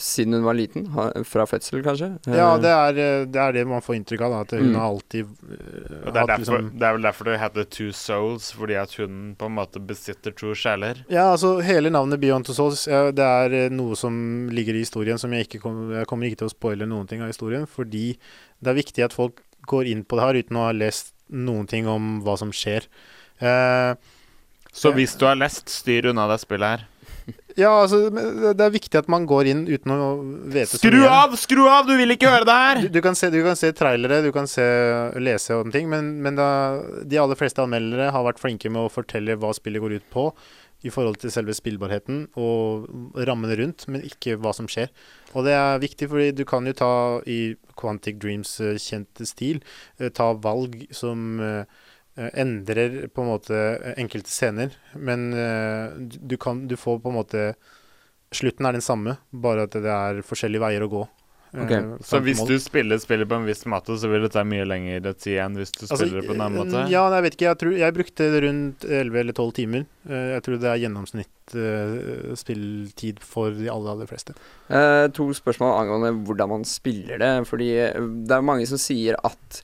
[0.00, 0.86] siden hun var liten,
[1.28, 2.08] fra fødsel kanskje?
[2.26, 4.30] Ja, Eh, det er, eh, det er det man får inntrykk av.
[4.30, 4.74] Da, at hun Mm.
[4.78, 7.90] har alltid eh, det, er hatt derfor, liksom det er vel derfor det heter Two
[7.92, 11.04] Souls, fordi at hun på en måte besitter to sjeler.
[11.10, 14.84] Ja, altså hele navnet Beyond Two Souls ja, Det er eh, noe som ligger i
[14.84, 17.66] historien som jeg ikke kom, Jeg kommer ikke til å spoile noen ting av historien,
[17.66, 18.16] fordi
[18.62, 21.66] det er viktig at folk går inn på det her uten å ha lest noen
[21.68, 22.86] ting om hva som skjer.
[23.40, 23.94] Eh,
[24.72, 26.86] Så hvis du har lest, styr unna det spillet her.
[27.58, 30.08] Ja, altså det er viktig at man går inn uten å
[30.52, 31.10] vite så Skru mye.
[31.10, 31.36] av!
[31.40, 31.88] Skru av!
[31.88, 32.82] Du vil ikke høre det her!
[32.94, 34.64] du, kan se, du kan se trailere, du kan se,
[35.20, 36.48] lese om ting, men, men da,
[37.04, 40.30] de aller fleste anmeldere har vært flinke med å fortelle hva spillet går ut på
[40.86, 42.86] i forhold til selve spillbarheten og
[43.28, 44.88] rammene rundt, men ikke hva som skjer.
[45.34, 46.92] Og det er viktig, fordi du kan jo ta
[47.28, 49.60] i Quantic Dreams eh, kjente stil,
[50.00, 51.80] eh, ta valg som eh,
[52.34, 57.18] endrer på en måte eh, enkelte scener, men eh, du, kan Du får på en
[57.20, 57.54] måte
[58.30, 61.00] Slutten er den samme, bare at det er forskjellige veier å gå.
[61.50, 64.44] Ok, eh, Så hvis du spiller spillet på en viss måte, så vil det ta
[64.46, 66.84] mye lengre tid enn hvis du Altså, spiller det på en annen måte?
[66.92, 67.48] Ja, nei, jeg vet ikke.
[67.48, 69.86] Jeg, tror, jeg brukte rundt 11 eller 12 timer.
[70.06, 74.36] Eh, Jeg tror det er gjennomsnitt eh, spilltid for de aller, aller fleste.
[74.70, 77.32] Eh, to spørsmål angående hvordan man spiller det.
[77.50, 79.62] Fordi eh, det er mange som sier at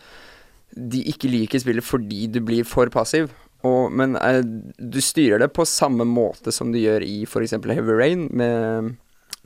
[0.74, 3.30] de ikke liker spillet fordi du blir for passiv.
[3.66, 4.42] Og, men eh,
[4.78, 7.56] du styrer det på samme måte som du gjør i f.eks.
[7.56, 8.96] Heavy Rain, med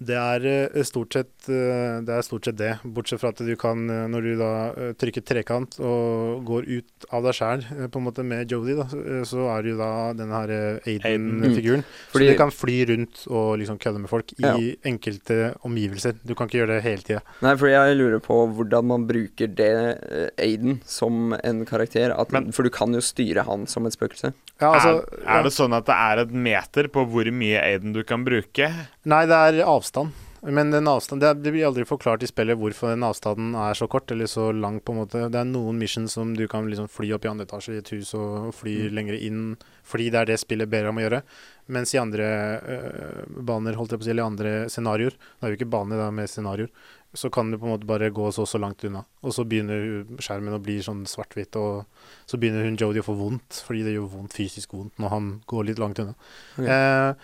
[0.01, 3.53] Det er eh, stort sett eh, Det er stort sett det, bortsett fra at du
[3.61, 4.51] kan, eh, når du da
[4.97, 8.87] trykker trekant og går ut av deg sjæl, på en måte med Jodie, da,
[9.29, 11.83] så- er du da denne her Aiden-figuren.
[11.85, 14.55] Så Fordi- du kan fly rundt og liksom kødde med folk i Ja.
[14.85, 16.17] enkelte omgivelser.
[16.25, 17.21] Du kan ikke gjøre det hele tida.
[17.43, 22.11] Nei, fordi jeg lurer på hvordan man bruker det Aiden som en karakter.
[22.19, 24.33] At, Men- for du kan jo styre han som et spøkelse.
[24.61, 27.93] Ja, altså, er, er det sånn at det er et meter på hvor mye Aiden
[27.95, 28.69] du kan bruke?
[29.09, 30.13] Nei, det er avstand.
[30.43, 34.09] Men den avstand, det, blir aldri forklart i spillet hvorfor den avstanden er så kort
[34.11, 34.79] eller så lang.
[34.81, 35.29] på en måte.
[35.29, 37.91] Det er noen missions som du kan liksom fly opp i andre etasje i et
[37.93, 38.95] hus og fly Mm.
[38.95, 41.23] lenger inn, fordi det er det spillet ber om å gjøre.
[41.69, 42.25] Mens i andre
[42.65, 45.91] øh, baner, holdt jeg på å si, eller andre scenarioer, det er jo ikke bane,
[45.91, 46.71] det er mer scenarioer,
[47.15, 49.05] så kan du på en måte bare gå så og så langt unna.
[49.23, 51.85] Og så begynner skjermen å bli sånn svart-hvitt, og
[52.27, 55.31] så begynner hun Jodie å få vondt, fordi det gjør vondt, fysisk vondt når han
[55.47, 56.17] går litt langt unna.
[56.57, 56.65] Ok.
[56.67, 57.15] Eh,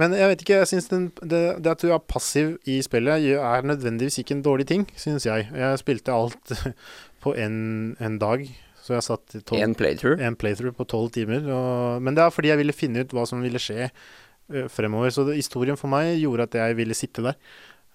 [0.00, 3.68] men jeg vet ikke, jeg synes det, det at du er passiv i spillet, er
[3.68, 5.50] nødvendigvis ikke en dårlig ting, synes jeg.
[5.54, 6.54] Jeg spilte alt
[7.24, 7.58] på en,
[8.00, 8.46] en dag,
[8.80, 10.22] så jeg satt En playthrough.
[10.24, 11.44] en playthrough på tolv timer.
[11.52, 15.12] Og, men det er fordi jeg ville finne ut hva som ville skje eh, fremover.
[15.14, 17.36] Så det, historien for meg gjorde at jeg ville sitte der.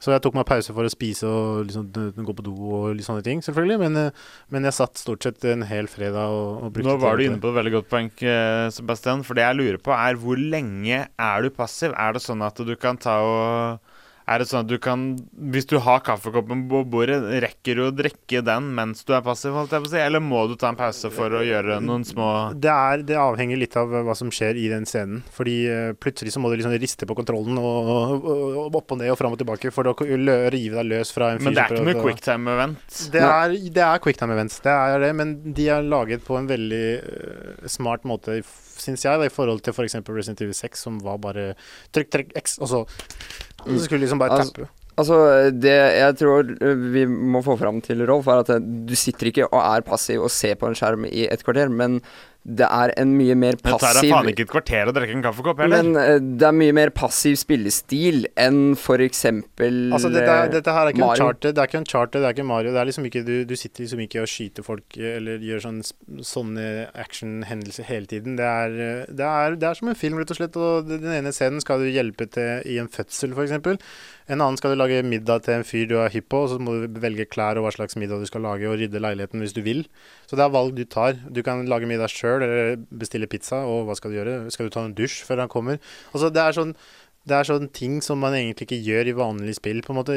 [0.04, 1.88] Så jeg tok meg pause for å spise og liksom,
[2.28, 3.78] gå på do og litt sånne ting, selvfølgelig.
[3.86, 7.18] Men, eh, men jeg satt stort sett en hel fredag og, og brukte Nå var
[7.18, 9.24] du inne på et veldig godt poeng, eh, Sebastian.
[9.26, 11.96] For det jeg lurer på, er hvor lenge er du passiv?
[11.96, 13.85] Er det sånn at du kan ta og
[14.26, 15.04] Er det sånn at du kan
[15.54, 19.54] Hvis du har kaffekoppen på bordet, rekker du å drikke den mens du er passiv,
[19.54, 20.00] holdt jeg på å si?
[20.02, 23.62] Eller må du ta en pause for å gjøre noen små Det, er, det avhenger
[23.62, 25.22] litt av hva som skjer i den scenen.
[25.36, 28.28] Fordi eh, plutselig så må du liksom riste på kontrollen og, og,
[28.66, 31.42] og opp og ned og fram og tilbake for å rive deg løs fra en
[31.42, 31.50] fyr.
[31.50, 33.00] Men det er ikke noe quicktime event.
[33.14, 36.50] Det er, det er quicktime events, det er det, men de er laget på en
[36.50, 38.40] veldig eh, smart måte,
[38.76, 40.00] syns jeg, da, i forhold til f.eks.
[40.10, 41.52] Resident Evil 6, som var bare
[41.96, 42.82] trykk, trykk, X, og så,
[43.66, 44.68] og så skulle liksom bare tappe.
[44.96, 45.18] Altså,
[45.52, 49.28] det jeg tror øh, vi må få fram til Rolf, er at øh, du sitter
[49.28, 52.00] ikke og er passiv og ser på en skjerm i et kvarter, men
[52.46, 55.16] det er en mye mer Det tar er passiv faen ikke et kvarter å drikke
[55.18, 55.82] en kaffekopp, heller.
[55.82, 60.76] Men øh, det er mye mer passiv spillestil enn for eksempel Altså, dette, er- dette
[60.76, 61.24] her er ikke Mario.
[61.26, 62.72] Uncharted, det er ikke Uncharted, det er ikke Mario.
[62.76, 65.64] Det er liksom ikke, du, du sitter liksom ikke og skyter folk eh, eller gjør
[65.66, 65.82] sånn,
[66.22, 66.68] sånne
[67.06, 68.38] action-hendelser hele tiden.
[68.38, 70.60] Det er, eh, det, er, det er som en film, rett og slett.
[70.62, 73.58] Og den ene scenen skal du hjelpe til i en fødsel, f.eks.
[74.26, 76.58] En annen skal du lage middag til en fyr du er hypp på, og så
[76.58, 79.54] må du velge klær og hva slags middag du skal lage, og rydde leiligheten hvis
[79.54, 79.86] du vil.
[80.26, 81.20] Så det er valg du tar.
[81.30, 84.38] Du kan lage middag sjøl, eller bestille pizza, og hva skal du gjøre?
[84.54, 85.78] Skal du ta en dusj før han kommer?
[86.14, 86.74] Altså, det er sånn
[87.26, 90.16] det er sånne ting som man egentlig ikke gjør i vanlig spill, på en måte,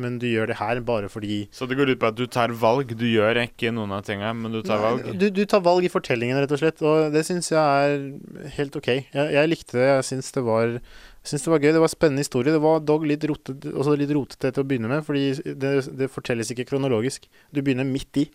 [0.00, 2.54] men du gjør det her bare fordi Så det går ut på at du tar
[2.56, 2.94] valg.
[2.96, 5.04] Du gjør ikke noen av tingene, men du tar valg.
[5.20, 8.80] Du, du tar valg i fortellingen, rett og slett, og det syns jeg er helt
[8.80, 8.88] OK.
[8.88, 9.90] Jeg, jeg likte det.
[9.90, 10.78] Jeg syns det var
[11.18, 11.72] jeg synes det var gøy.
[11.74, 12.54] Det var en spennende historie.
[12.54, 16.52] Det var dog litt rotete, litt rotete til å begynne med, fordi det, det fortelles
[16.54, 17.26] ikke kronologisk.
[17.52, 18.28] Du begynner midt i,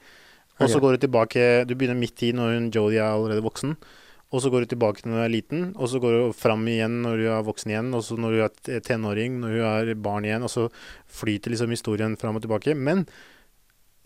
[0.62, 3.74] og så går du tilbake Du begynner midt i når hun Jodie er allerede voksen.
[4.34, 7.04] Og så går du tilbake når du er liten, og så går du fram igjen
[7.04, 10.26] når du er voksen igjen, og så når du er tenåring, når du er barn
[10.26, 10.64] igjen, og så
[11.20, 12.74] flyter liksom historien fram og tilbake.
[12.74, 13.06] Men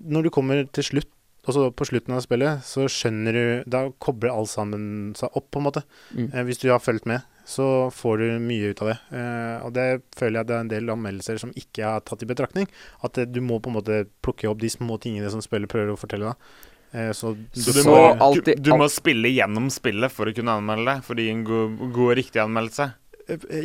[0.03, 1.13] når du kommer til slutt,
[1.47, 5.61] altså på slutten av spillet, så skjønner du Da kobler alt sammen seg opp, på
[5.61, 5.85] en måte.
[6.11, 6.27] Mm.
[6.33, 8.97] Eh, hvis du har fulgt med, så får du mye ut av det.
[9.15, 9.85] Eh, og det
[10.19, 12.67] føler jeg at det er en del anmeldelser som ikke er tatt i betraktning.
[13.07, 15.93] At eh, du må på en måte plukke opp de små tingene som spillet prøver
[15.93, 16.51] å fortelle deg.
[16.91, 20.35] Eh, så, Så Så du må, alltid- du, du må spille gjennom spillet for å
[20.35, 22.89] kunne anmelde det, for å gi en god, god og riktig anmeldelse.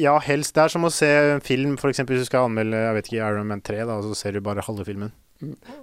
[0.03, 0.55] Ja, helst.
[0.57, 2.01] Det er som å se en film, f.eks.
[2.07, 4.41] hvis du skal anmelde jeg vet ikke, Iron Man 3, da, og så ser du
[4.43, 5.13] bare halve filmen.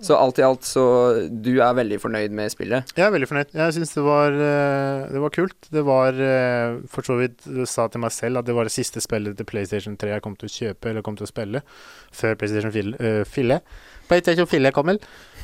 [0.05, 0.83] Så alt i alt så
[1.29, 2.93] Du er veldig fornøyd med spillet?
[2.95, 3.53] Jeg er veldig fornøyd.
[3.57, 5.69] Jeg syns det, var, eh, det var kult.
[5.73, 8.75] Det var eh, for så vidt Du sa til meg selv at det var det
[8.75, 11.63] siste spillet til PlayStation 3 jeg kom til å kjøpe eller kom til å spille
[12.15, 13.23] før PlayStation 4.
[13.29, 13.59] Fille.
[14.09, 14.97] PlayStation 4 kommer.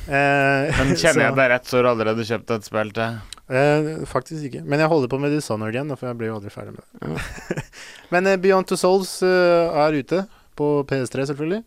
[0.06, 3.18] Eh, Men kjenner jeg deg rett, så har du allerede kjøpt et spill til.
[3.46, 4.64] Eh, faktisk ikke.
[4.66, 7.64] Men jeg holder på med Dishonored igjen, for jeg blir jo aldri ferdig med det.
[8.14, 10.24] Men eh, Beyond Two Souls eh, er ute,
[10.56, 11.62] på PS3 selvfølgelig.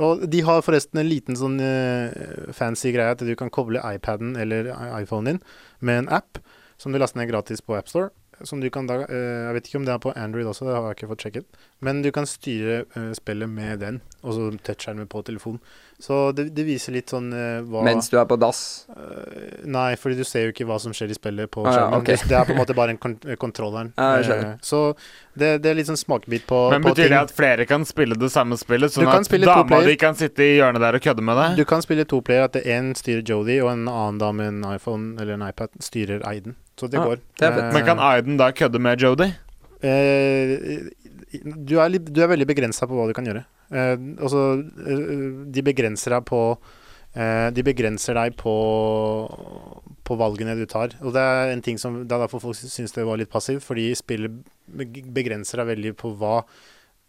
[0.00, 4.32] Og de har forresten en liten sånn uh, fancy greie at du kan koble iPaden
[4.40, 5.42] eller iPhonen din
[5.84, 6.40] med en app
[6.80, 8.08] som du laster ned gratis på AppStore.
[8.44, 10.74] Som du kan da eh, Jeg vet ikke om det er på Android også, det
[10.76, 11.62] har jeg ikke fått sjekket.
[11.84, 15.60] Men du kan styre eh, spillet med den, og så touchskjermen på telefonen.
[16.00, 18.86] Så det, det viser litt sånn eh, hva Mens du er på dass.
[19.68, 22.16] Nei, fordi du ser jo ikke hva som skjer i spillet på Ah, ja, okay.
[22.16, 23.92] det, det er på en måte bare en kon eh, kontrolleren.
[24.00, 24.16] Ah,
[24.64, 24.80] så
[25.34, 28.16] det, det er litt sånn smakebit på, Men på betyr det at flere kan spille
[28.18, 31.24] det samme spillet, sånn at spille dama di kan sitte i hjørnet der og kødde
[31.26, 31.60] med deg?
[31.60, 34.74] Du kan spille to player, at én styrer Jodie, og en annen dame med en
[34.74, 36.56] iPhone eller en iPad styrer Aiden.
[36.80, 37.20] Så det Ah, går.
[37.38, 37.46] det.
[37.52, 39.34] Eh, Men kan Aiden da kødde med Jodie?
[39.84, 40.88] Eh,
[41.44, 43.44] du, er litt, du er veldig begrensa på hva du kan gjøre.
[43.70, 44.44] Eh, altså,
[44.88, 46.40] eh, de begrenser deg på
[47.14, 48.54] eh, De begrenser deg på
[50.04, 50.96] På valgene du tar.
[51.04, 53.62] Og det er en ting som Det er derfor folk syns det var litt passivt,
[53.62, 54.40] fordi spillet
[54.74, 56.40] beg- begrenser deg veldig på hva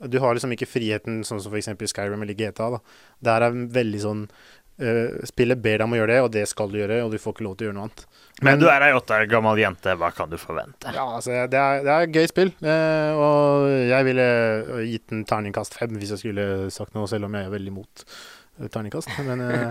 [0.07, 1.69] Du har liksom ikke friheten sånn som f.eks.
[1.93, 2.69] Skyrim eller GTA.
[2.71, 2.79] da
[3.21, 4.23] Der er veldig sånn
[5.29, 7.35] Spillet ber deg om å gjøre det, og det skal du gjøre, og du får
[7.35, 8.03] ikke lov til å gjøre noe annet.
[8.41, 10.89] Men du er ei åtte år gammel jente, hva kan du forvente?
[10.95, 14.27] Ja, altså, det er, det er et gøy spill, eh, og jeg ville
[14.89, 18.05] gitt den terningkast fem hvis jeg skulle sagt noe, selv om jeg er veldig imot
[18.07, 19.11] eh, terningkast.
[19.27, 19.67] Men, eh,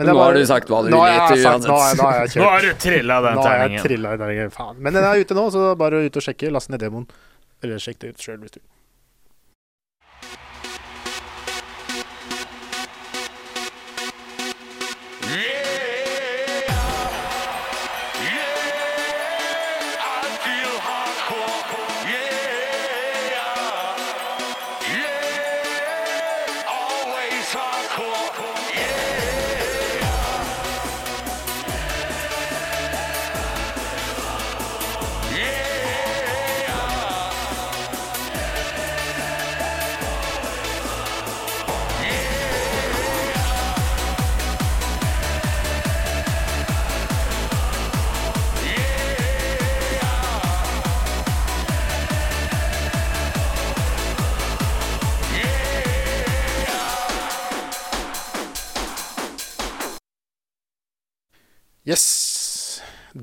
[0.00, 2.08] men det er Nå har du sagt hva du ville jeg etter Nå har nå
[2.08, 3.86] har Nå har du trilla den Nå har jeg terningen.
[3.86, 4.50] trilla i terningen.
[4.58, 4.82] Faen.
[4.82, 6.50] Men den er ute nå, så bare ut og sjekke.
[6.54, 7.06] Last ned demoen.
[7.62, 8.66] Eller sjekk det ut sjøl hvis du vil.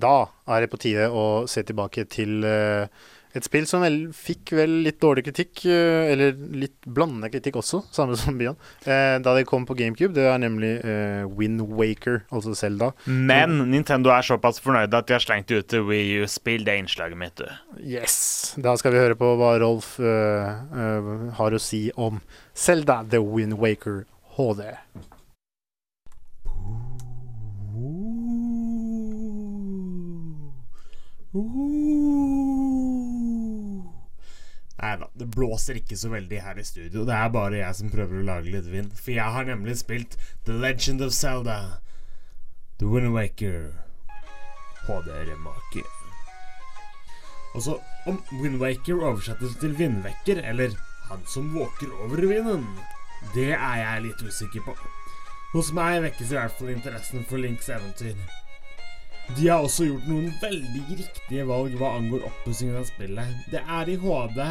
[0.05, 0.15] Da
[0.53, 4.77] er det på tide å se tilbake til eh, et spill som vel fikk vel
[4.85, 8.55] litt dårlig kritikk, eh, eller litt blandende kritikk også, samme som Bjørn,
[8.87, 10.13] eh, da det kom på GameCube.
[10.15, 12.93] Det er nemlig uh, Wind Waker, altså Zelda.
[13.05, 16.29] Men Nintendo er såpass fornøyde at de har slengt ut til Wii U.
[16.31, 17.49] Spill det innslaget mitt, du.
[17.83, 18.55] Yes!
[18.61, 20.53] Da skal vi høre på hva Rolf eh,
[20.85, 22.21] eh, har å si om
[22.55, 24.05] Zelda The Wind Waker
[24.37, 24.69] HD.
[34.75, 37.03] Nei da, det blåser ikke så veldig her i studio.
[37.07, 38.93] Det er bare jeg som prøver å lage litt vind.
[38.95, 40.15] For jeg har nemlig spilt
[40.47, 41.57] The Legend of Zelda,
[42.79, 43.59] The Wind Waker,
[44.87, 45.83] HD-remake.
[47.55, 52.63] Altså, så, om Wind Waker oversettes til vindvekker, eller Han som våker over vinden,
[53.35, 54.73] det er jeg litt usikker på.
[55.51, 58.17] Hos meg vekkes i hvert fall interessen for Links eventyr.
[59.33, 63.39] De har også gjort noen veldig riktige valg hva angår oppussingen av spillet.
[63.49, 64.41] Det er i HD,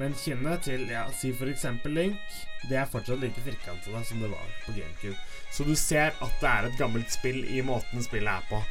[0.00, 2.38] men kinnet til ja, si eksempel Link,
[2.70, 5.18] det er fortsatt like firkantede som det var på GameCube.
[5.52, 8.62] Så du ser at det er et gammelt spill i måten spillet er på.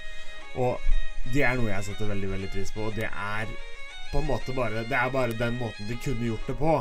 [0.58, 3.52] Og det er noe jeg setter veldig, veldig pris på, og det er
[4.12, 6.76] på en måte bare Det er bare den måten de kunne gjort det på.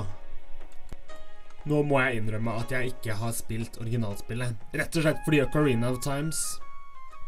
[1.66, 4.68] Nå må jeg innrømme at jeg ikke har spilt originalspillet.
[4.72, 6.40] Rett og slett fordi Ocarina of Times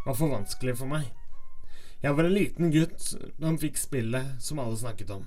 [0.07, 1.18] var for vanskelig for meg.
[1.99, 3.09] Jeg var en liten gutt
[3.39, 5.25] da han fikk spillet som alle snakket om.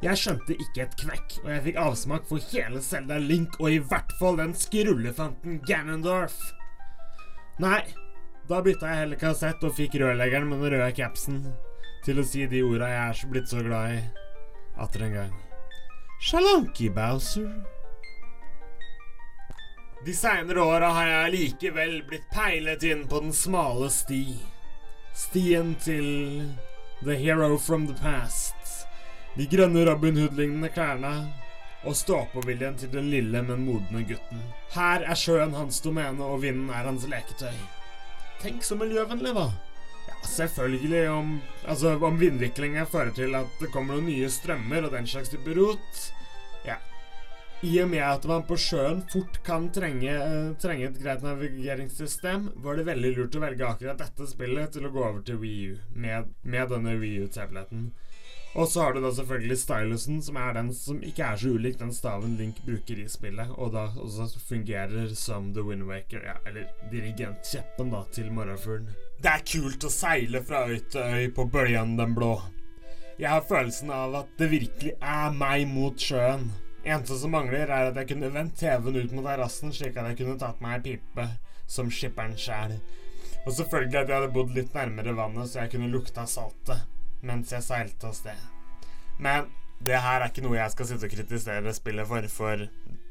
[0.00, 3.80] Jeg skjønte ikke et kvekk, og jeg fikk avsmak for hele Selda Link, og i
[3.82, 6.38] hvert fall den skrullefanten Ganondorf.
[7.60, 7.82] Nei,
[8.48, 11.42] da bytta jeg heller kassett og fikk rørleggeren med den røde capsen
[12.06, 14.00] til å si de orda jeg er så blitt så glad i
[14.80, 15.34] atter en gang.
[16.24, 17.50] Shalonki, Bowser.
[20.06, 24.22] De seinere åra har jeg likevel blitt peilet inn på den smale sti.
[25.20, 26.06] Stien til
[27.02, 28.86] The Hero from the Past.
[29.36, 31.10] De grønne Robin Hood-lignende klærne.
[31.84, 34.40] Og stå-på-viljen til den lille, men modne gutten.
[34.72, 37.56] Her er sjøen hans domene, og vinden er hans leketøy.
[38.40, 39.46] Tenk så miljøvennlig, da.
[40.08, 41.36] Ja, selvfølgelig om
[41.68, 45.56] Altså, om vindviklinga fører til at det kommer noen nye strømmer og den slags type
[45.56, 46.02] rot.
[47.60, 52.46] I og med at man på sjøen fort kan trenge, eh, trenge et greit navigeringssystem,
[52.64, 55.66] var det veldig lurt å velge akkurat dette spillet til å gå over til Wii
[55.68, 57.90] U med, med denne Wii U-tableten.
[58.56, 61.76] Og så har du da selvfølgelig stylusen, som er den som ikke er så ulik
[61.78, 66.72] den staven Link bruker i spillet, og da også fungerer som The Windwaker, ja, eller
[66.90, 68.88] dirigentkjeppen da, til morgenfuglen.
[69.20, 72.32] Det er kult å seile fra øy til øy på bølgen den blå.
[73.20, 76.48] Jeg har følelsen av at det virkelig er meg mot sjøen.
[76.84, 80.22] Eneste som mangler, er at jeg kunne vendt TV-en ut mot terrassen, slik at jeg
[80.22, 81.26] kunne tatt meg ei pipe,
[81.68, 82.78] som skipperen sjæl.
[83.44, 86.88] Og selvfølgelig at jeg hadde bodd litt nærmere vannet, så jeg kunne lukta saltet
[87.20, 88.44] mens jeg seilte av sted.
[89.20, 89.50] Men
[89.84, 92.64] det her er ikke noe jeg skal sitte og kritisere spillet for, for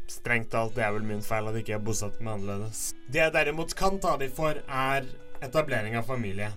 [0.09, 2.89] strengt talt, det er vel min feil at ikke jeg bosatte meg annerledes.
[3.05, 5.05] Det jeg derimot kan ta de for, er
[5.45, 6.49] etablering av familie.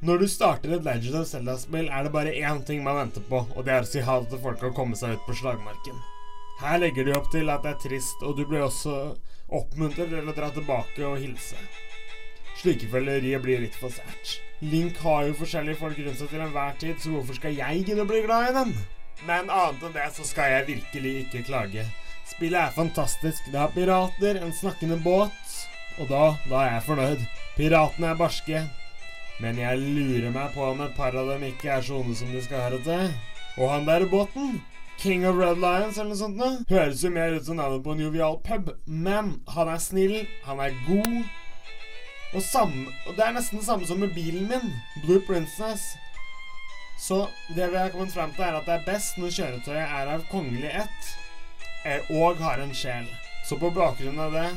[0.00, 3.44] Når du starter et Legend of Zelda-spill, er det bare én ting man venter på,
[3.52, 5.98] og det er å si ha det til folk og komme seg ut på slagmarken.
[6.58, 8.94] Her legger de opp til at det er trist, og du blir også
[9.54, 11.58] oppmuntret til å dra tilbake og hilse.
[12.58, 14.40] Slike følgerier blir litt for sært.
[14.66, 18.02] Link har jo forskjellige folk rundt seg til enhver tid, så hvorfor skal jeg gidde
[18.02, 18.72] å bli glad i dem?
[19.28, 21.84] Men annet enn det så skal jeg virkelig ikke klage.
[22.28, 23.46] Spillet er fantastisk.
[23.52, 25.54] Det har pirater, en snakkende båt,
[25.98, 27.22] og da, da er jeg fornøyd.
[27.54, 28.64] Piratene er barske,
[29.38, 32.34] men jeg lurer meg på om et par av dem ikke er så onde som
[32.34, 33.14] de skal høre til.
[33.58, 34.58] Og han der båten,
[34.98, 37.94] King of Red Lions eller noe sånt, noe, høres jo mer ut som navnet på
[37.94, 38.72] en jovial pub.
[38.86, 41.20] Men han er snill, han er god.
[42.34, 45.94] Og, samme, og det er nesten det samme som med bilen min, Blue Princess.
[46.98, 47.22] Så
[47.54, 50.26] det vi har kommet frem til, er at det er best når kjøretøyet er av
[50.32, 51.14] kongelig ett
[52.10, 53.06] og har en sjel.
[53.46, 54.48] Så på bakgrunn av det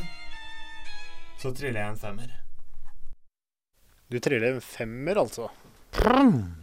[1.39, 2.33] så triller jeg en femmer.
[4.11, 5.47] Du triller en femmer, altså.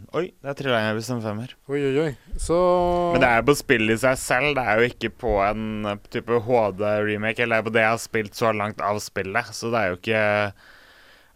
[0.09, 1.51] Oi, der trilla jeg visst en femmer.
[1.69, 2.37] Oi, oi, oi.
[2.41, 2.57] Så
[3.13, 5.85] Men det er jo på spillet i seg selv, det er jo ikke på en
[6.09, 7.45] type HD-remake.
[7.45, 9.93] Eller det er på det jeg har spilt så langt av spillet, så det er
[9.93, 10.25] jo ikke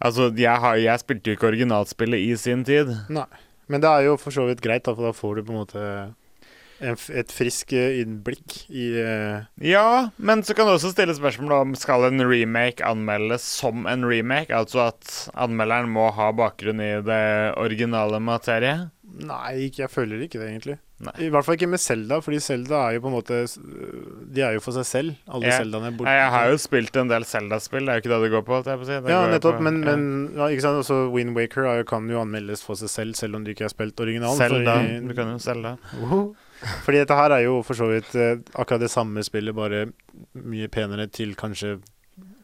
[0.03, 2.89] Altså, jeg, har, jeg spilte jo ikke originalspillet i sin tid.
[3.13, 3.23] Nei.
[3.71, 5.61] Men det er jo for så vidt greit, da, for da får du på en
[5.61, 5.83] måte
[6.91, 9.45] et frisk eh, innblikk i uh...
[9.63, 14.03] Ja, men så kan du også stille spørsmål om skal en remake anmeldes som en
[14.05, 14.51] remake?
[14.53, 17.23] Altså at anmelderen må ha bakgrunn i det
[17.57, 18.89] originale materiet?
[19.13, 20.79] Nei, jeg føler ikke det, egentlig.
[21.03, 21.11] Nei.
[21.25, 23.37] I hvert fall ikke med Selda, fordi Selda er jo på en måte
[24.33, 25.91] De er jo for seg selv, alle Jeg- Zeldaene.
[25.97, 28.45] bort- Jeg har jo spilt en del Zelda-spill, det er jo ikke det det går
[28.47, 28.61] på.
[28.63, 28.95] på si.
[29.03, 29.95] Det Ja, nettopp, på- men, ja.
[29.95, 30.79] men ja, ikke sant?
[30.81, 33.67] Også Wind Waker er jo- kan jo anmeldes for seg selv, selv om du ikke
[33.67, 34.37] har spilt originalen.
[34.37, 34.79] Zelda.
[35.07, 35.77] Du kan jo Zelda.
[35.99, 36.35] Woho.
[36.85, 39.87] Fordi dette her er jo for så vidt eh, akkurat det samme spillet, bare
[40.39, 41.79] mye penere til kanskje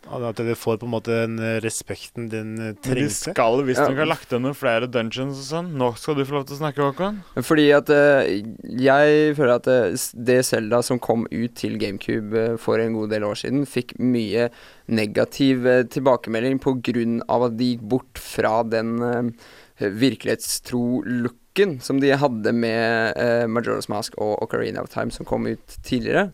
[0.09, 2.89] At det får på en måte den eh, respekten den trengte.
[2.89, 3.33] Men de trengte.
[3.35, 3.99] skal visstnok Ja.
[4.01, 5.67] ha lagt under flere dungeons og sånn.
[5.77, 7.19] Nå skal du få lov til å snakke, Håkon.
[7.45, 8.41] Fordi at eh,
[8.79, 13.11] jeg føler at eh, det Selda som kom ut til GameCube eh, for en god
[13.13, 14.49] del år siden, fikk mye
[14.89, 16.57] negativ eh, tilbakemelding
[17.29, 19.29] av at de gikk bort fra den eh,
[21.49, 25.77] looken som de hadde med uh, Majora's Mask og Ocarina of Time som kom ut
[25.83, 26.31] tidligere.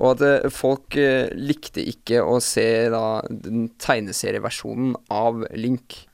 [0.00, 6.06] Og at uh, folk uh, likte ikke å se da den tegneserieversjonen av Link.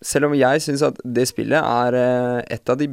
[0.00, 2.86] Selv om jeg syns at det spillet er et av de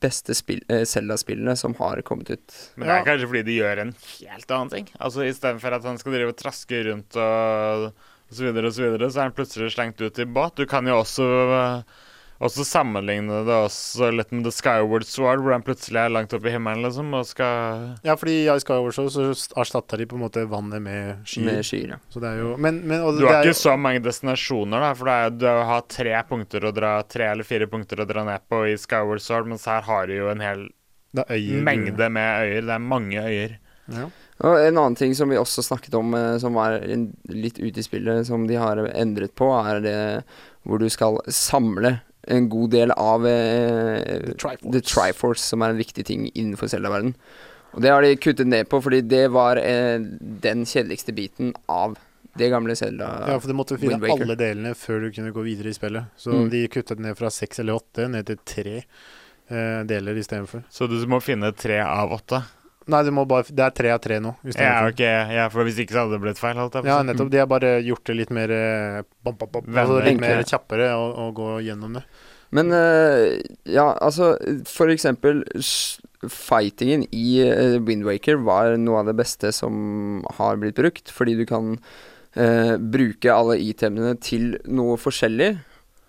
[0.00, 2.54] beste spill- Zelda-spillene som har kommet ut.
[2.76, 4.88] Men det er kanskje fordi de gjør en helt annen ting.
[4.98, 8.86] Altså Istedenfor at han skal drive og traske rundt og, og så videre og så
[8.86, 10.56] videre, så er han plutselig slengt ut i båt.
[10.56, 11.28] Du kan jo også
[12.42, 16.34] eh, også sammenligne det også litt med The Skyward Sword, hvor den plutselig er langt
[16.34, 19.28] oppe i himmelen, liksom, og skal Ja, fordi i Skyward Sword så
[19.62, 21.46] erstatta de på en måte vannet med skyer.
[21.46, 22.00] Med skyer, ja.
[22.10, 24.80] Så det er jo Men, men og Du det har ikke jo- så mange destinasjoner,
[24.80, 28.06] da, for det er, du har tre punkter å dra Tre eller fire punkter å
[28.08, 30.68] dra ned på i Skyward Sword, mens her har du jo en hel
[31.12, 32.62] det er øyer mengde med øyer.
[32.64, 33.58] Det er mange øyer.
[33.92, 34.06] Ja.
[34.42, 36.78] Og en annen ting som vi også snakket om, eh, som var
[37.28, 40.24] litt ute i spillet, som de har endret på, er det
[40.64, 41.98] hvor du skal samle
[42.28, 44.72] en god del av eh, The Triforce.
[44.72, 47.14] The Triforce, som er en viktig ting innenfor Zelda-verden.
[47.72, 49.98] Og det har de kuttet ned på, fordi det var eh,
[50.44, 51.96] den kjedeligste biten av
[52.38, 53.08] det gamle Zelda.
[53.28, 56.04] Ja, for du måtte finne alle delene før du kunne gå videre i spillet.
[56.16, 56.48] Så Mm.
[56.52, 58.76] de kuttet ned fra seks eller åtte ned til tre
[59.50, 60.62] eh, deler istedenfor.
[60.70, 62.42] Så du må finne tre av åtte.
[62.90, 64.34] Nei, bare, det er tre av tre nå.
[64.42, 64.92] Ja, istedenfor.
[64.94, 65.02] ok,
[65.36, 66.58] ja, for hvis ikke så hadde det blitt feil.
[66.58, 67.30] Å Ja, nettopp.
[67.30, 68.52] De har bare gjort det litt mer
[69.22, 72.06] bom, bom, bam, altså litt mer kjappere å, å gå gjennom det.
[72.52, 74.34] Men uh, ja, altså
[74.68, 75.42] For eksempel
[76.22, 81.46] fightingen i uh, Windwaker var noe av det beste som har blitt brukt, fordi du
[81.48, 81.74] kan
[82.36, 85.56] uh, bruke alle itemene til noe forskjellig.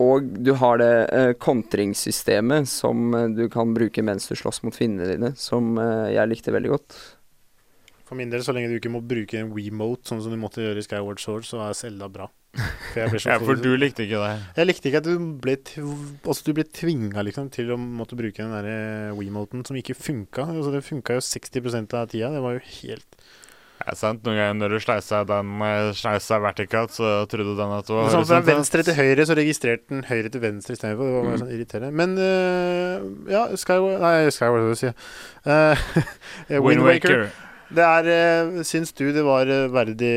[0.03, 4.75] Og du har det eh, kontringssystemet som eh, du kan bruke mens du slåss mot
[4.75, 6.97] fiendene dine, som eh, jeg likte veldig godt.
[8.03, 10.61] For min del, så lenge du ikke må bruke en WeMote, sånn som du måtte
[10.63, 12.27] gjøre i Skyward Sword, så er Selda bra.
[12.53, 14.33] For jeg ble så Ja, for du likte ikke det.
[14.59, 18.19] Jeg likte ikke at du ble, tv- altså du ble tvinga liksom, til å måtte
[18.19, 20.49] bruke den der WeMoten som ikke funka.
[20.51, 22.29] Altså, det funka jo 60% av tida.
[22.35, 23.23] Det var jo helt
[23.83, 24.21] Er sant.
[24.23, 28.11] Noen ganger når du sleisa den eh, sleisa vertikalt, så trodde den at det var
[28.13, 31.03] Sånn fra venstre til høyre, så registrerte den høyre til venstre istedenfor.
[31.09, 31.41] Det var bare Mm.
[31.43, 31.93] sånn irriterende.
[31.99, 35.09] Men uh, ja, Skyward Nei, Skyward, hva skal jeg si.
[36.53, 37.25] Uh, Wind Waker.
[37.73, 40.11] Det er uh, Syns du det var verdig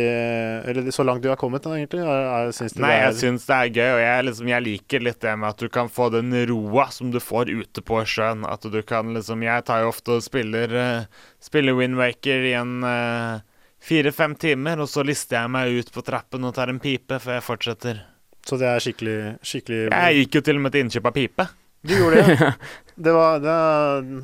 [0.68, 2.02] Eller så langt du har kommet, da, egentlig?
[2.04, 4.64] Er, er, syns du Nei, det jeg syns det er gøy, og jeg, liksom, jeg
[4.66, 8.02] liker litt det med at du kan få den roa som du får ute på
[8.04, 8.44] sjøen.
[8.46, 12.76] At du kan liksom Jeg tar jo ofte og spiller, uh, spiller Windwaker i en
[12.86, 13.45] eh,
[13.87, 17.39] fire-fem timer, og så lister jeg meg ut på trappen og tar en pipe før
[17.39, 18.03] jeg fortsetter.
[18.47, 21.47] Så det er skikkelig, skikkelig Jeg gikk jo til og med til innkjøp av pipe.
[21.87, 22.51] Du gjorde det, ja.
[22.97, 23.57] Det var, da,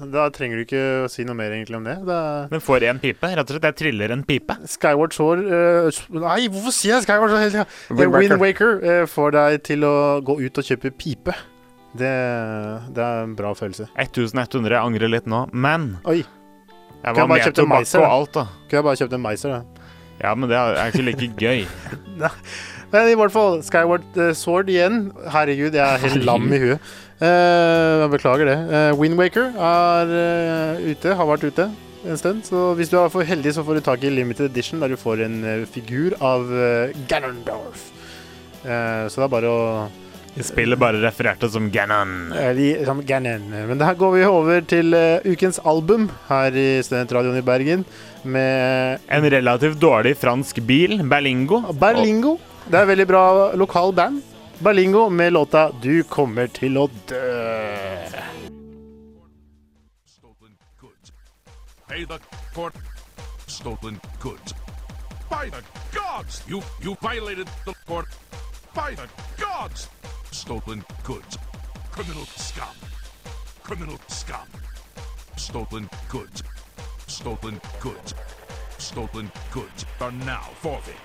[0.08, 1.98] da trenger du ikke å si noe mer egentlig om det.
[2.06, 3.28] det er, Den får én pipe.
[3.28, 4.56] Rett og slett, jeg triller en pipe.
[4.72, 7.66] Skyward Sword uh, Nei, hvorfor sier jeg Skyward Shore hele tida?
[8.16, 9.94] Wind øh, får deg til å
[10.24, 11.36] gå ut og kjøpe pipe.
[11.92, 12.14] Det,
[12.96, 13.90] det er en bra følelse.
[14.00, 14.72] 1100.
[14.72, 16.22] Jeg angrer litt nå, men Oi.
[17.02, 18.46] Jeg Kan var med tobakk og alt, da.
[18.66, 19.86] Kunne jeg bare kjøpt en Meiser, da.
[20.22, 21.64] Ja, men det er ikke like gøy.
[22.92, 25.06] Men i hvert fall, Skyward eh, Sword igjen.
[25.32, 26.90] Herregud, jeg er helt lam i huet.
[27.22, 28.58] Uh, jeg beklager det.
[28.68, 31.70] Uh, Windwaker er uh, ute, har vært ute
[32.04, 32.44] en stund.
[32.46, 34.98] Så hvis du er for heldig, så får du tak i limited edition, der du
[35.00, 37.88] får en eh, figur av uh, Ganondorf.
[38.62, 39.62] Eh, så det er bare å
[40.40, 42.32] Spillet bare refererte som Ganon.
[42.32, 43.50] eh, li- som Ganon.
[43.68, 47.84] Men her går vi over til uh, ukens album her i Studentradioen i Bergen
[48.24, 51.60] med En relativt dårlig fransk bil, Berlingo.
[51.72, 52.38] Berlingo.
[52.68, 53.24] Det er veldig bra
[53.58, 54.22] lokal band.
[54.62, 58.08] Berlingo med låta 'Du kommer til å dø'.
[61.88, 62.18] Pay the
[62.54, 62.74] court.
[63.46, 64.54] Stolen goods.
[65.28, 65.62] By the
[65.92, 66.42] gods!
[66.48, 68.06] You you violated the court.
[68.74, 69.06] By the
[69.36, 69.88] gods!
[70.32, 71.36] Stolen goods.
[71.90, 72.74] Criminal scum.
[73.62, 74.48] Criminal scum.
[75.36, 76.42] Stolen goods.
[77.06, 78.14] Stolen goods.
[78.78, 80.96] Stolen goods are now forfeit.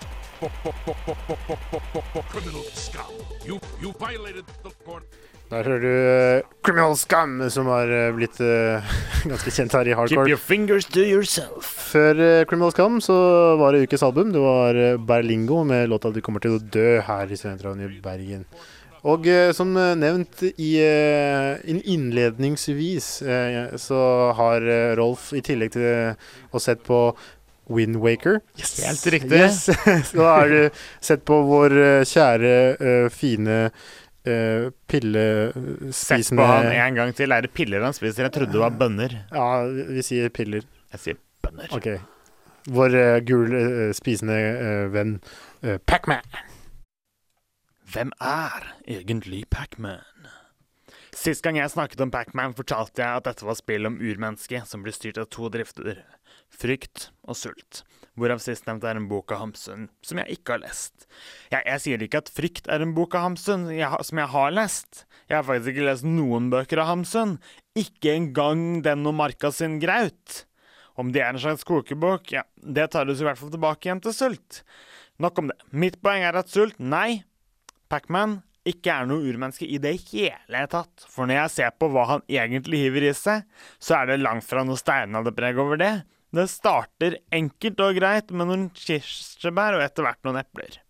[2.29, 3.11] Criminal scum.
[3.45, 5.03] You, you violated the court.
[5.49, 8.83] Der hører du uh, Criminal Scam, som har uh, blitt uh,
[9.31, 10.23] ganske kjent her i hardcore.
[10.23, 11.67] Keep your fingers to yourself.
[11.91, 13.15] Før Criminal Scum så
[13.59, 14.31] var det ukes album.
[14.31, 18.43] Det var Berlingo med låta 'Du kommer til å dø' her i Studentradioen i Bergen.
[19.05, 23.09] Og eh, som eh, nevnt i eh, innledningsvis,
[23.81, 24.01] så
[24.37, 24.65] har
[24.97, 26.15] Rolf i tillegg til
[26.51, 27.11] å sett på
[27.67, 28.77] Windwaker yes.
[28.85, 29.39] Helt riktig.
[29.43, 29.65] Yes.
[30.11, 31.75] så har du sett på vår
[32.07, 33.57] kjære, fine
[34.27, 34.67] eh,
[35.91, 37.35] Sett på han en gang til.
[37.35, 38.27] Er det piller han spiser?
[38.27, 39.17] Jeg trodde det var bønner.
[39.31, 40.67] Ja, vi sier piller.
[40.95, 41.73] Jeg sier bønner.
[41.75, 41.97] OK.
[42.67, 45.17] Vår uh, gul eh, spisende eh, venn
[45.63, 46.23] uh, Pacman.
[47.87, 50.25] Hvem er egentlig Pacman?
[51.15, 54.81] Sist gang jeg snakket om Pacman, fortalte jeg at dette var spill om urmennesket som
[54.83, 56.01] blir styrt av to drifter.
[56.51, 57.85] Frykt og sult.
[58.19, 61.07] Hvorav sistnevnte er en bok av Hamsun som jeg ikke har lest.
[61.53, 64.51] Jeg, jeg sier ikke at Frykt er en bok av Hamsun jeg, som jeg har
[64.57, 65.05] lest.
[65.29, 67.37] Jeg har faktisk ikke lest noen bøker av Hamsun.
[67.79, 70.41] Ikke engang den om Marka sin graut.
[70.99, 74.03] Om det er en slags kokebok, ja, det tar oss i hvert fall tilbake igjen
[74.03, 74.61] til sult.
[75.23, 75.57] Nok om det.
[75.71, 77.21] Mitt poeng er at sult, nei,
[77.89, 81.05] Pacman ikke er noe urmenneske i det hele tatt.
[81.07, 83.45] For når jeg ser på hva han egentlig hiver i seg,
[83.79, 85.93] så er det langt fra noe steinalderpreg over det.
[86.35, 90.81] Det starter enkelt og greit med noen kirsebær og etter hvert noen epler.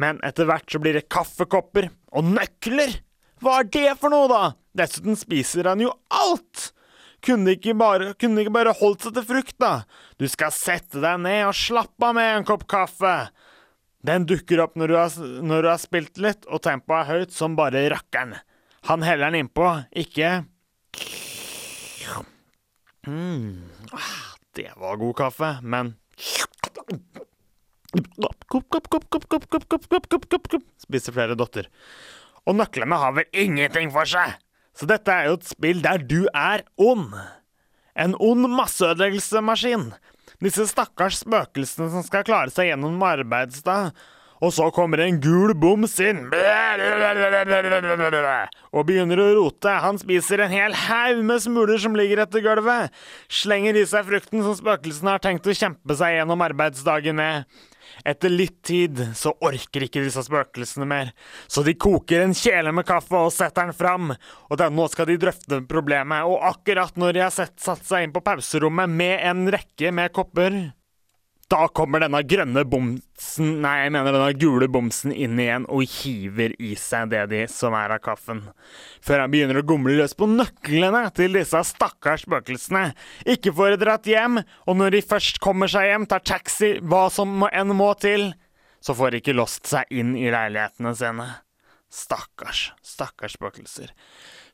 [0.00, 3.00] Men etter hvert så blir det kaffekopper og nøkler!
[3.40, 4.42] Hva er det for noe, da?
[4.76, 6.70] Dessuten spiser han jo alt!
[7.24, 9.82] Kunne ikke bare, ikke bare holdt seg til frukt, da?
[10.16, 13.14] Du skal sette deg ned og slappe av med en kopp kaffe.
[14.06, 17.34] Den dukker opp når du, har, når du har spilt litt, og tempoet er høyt
[17.36, 18.38] som bare rakkeren.
[18.88, 20.46] Han heller den innpå, ikke
[23.04, 23.90] mm.
[23.92, 25.92] ah, Det var god kaffe, men
[30.80, 31.68] Spiser flere dotter.
[32.48, 34.38] Og nøklene har vel ingenting for seg!
[34.76, 37.12] Så dette er jo et spill der du er ond.
[37.98, 39.90] En ond masseødeleggelsesmaskin.
[40.40, 43.92] Disse stakkars spøkelsene som skal klare seg gjennom arbeidsdag.
[44.40, 46.22] Og så kommer en gul boms inn
[48.72, 49.74] og begynner å rote.
[49.84, 52.88] Han spiser en hel haug med smuler som ligger etter gulvet.
[53.28, 57.44] Slenger i seg frukten som spøkelsene har tenkt å kjempe seg gjennom arbeidsdagen med.
[58.06, 61.12] Etter litt tid så orker ikke disse spøkelsene mer,
[61.50, 64.12] så de koker en kjele med kaffe og setter den fram.
[64.48, 68.14] Og den, nå skal de drøfte problemet, og akkurat når de har satt seg inn
[68.14, 70.60] på pauserommet med en rekke med kopper
[71.50, 76.54] Da kommer denne grønne bomsen Nei, jeg mener denne gule bomsen inn igjen og hiver
[76.62, 78.44] i seg det de som er av kaffen.
[79.02, 82.92] Før han begynner å gomle løs på nøklene til disse stakkars spøkelsene.
[83.34, 87.42] Ikke får dratt hjem, og når de først kommer seg hjem, tar taxi, hva som
[87.50, 88.30] enn må til,
[88.80, 91.28] så får de ikke låst seg inn i leilighetene sine.
[91.90, 93.90] Stakkars, stakkars spøkelser.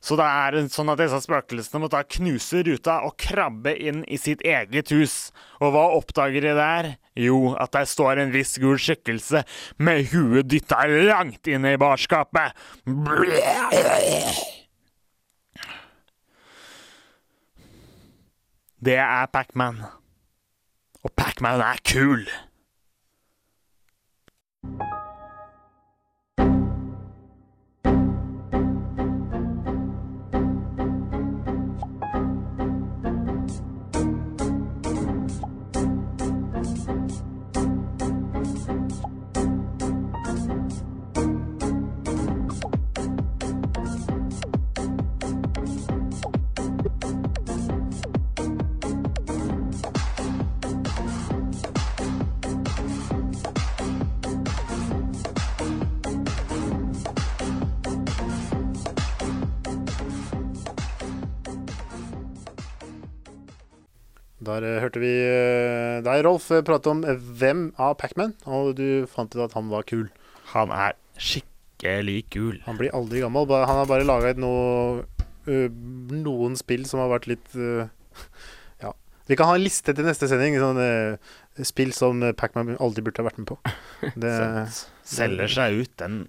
[0.07, 4.15] Så det er sånn at disse spøkelsene må ta knuse ruta og krabbe inn i
[4.15, 5.33] sitt eget hus.
[5.59, 6.89] Og hva oppdager de der?
[7.19, 9.43] Jo, at der står en viss gul skikkelse
[9.83, 12.55] med huet dytta langt inne i barskapet.
[18.79, 19.83] Det er Pacman.
[21.03, 22.23] Og Pacman er kul.
[64.47, 69.05] Der eh, hørte vi eh, deg, Rolf, eh, prate om hvem av Pacman, og du
[69.11, 70.07] fant ut at han var kul.
[70.53, 72.61] Han er skikkelig kul.
[72.67, 73.49] Han blir aldri gammel.
[73.51, 75.05] Han har bare laga noe
[75.47, 77.53] noen spill som har vært litt
[78.83, 78.89] Ja.
[79.29, 80.57] Vi kan ha en liste til neste sending.
[80.59, 80.79] Sånn,
[81.67, 83.59] spill som Pacman aldri burde ha vært med på.
[84.23, 84.33] Det,
[85.07, 86.25] Selger seg ut, den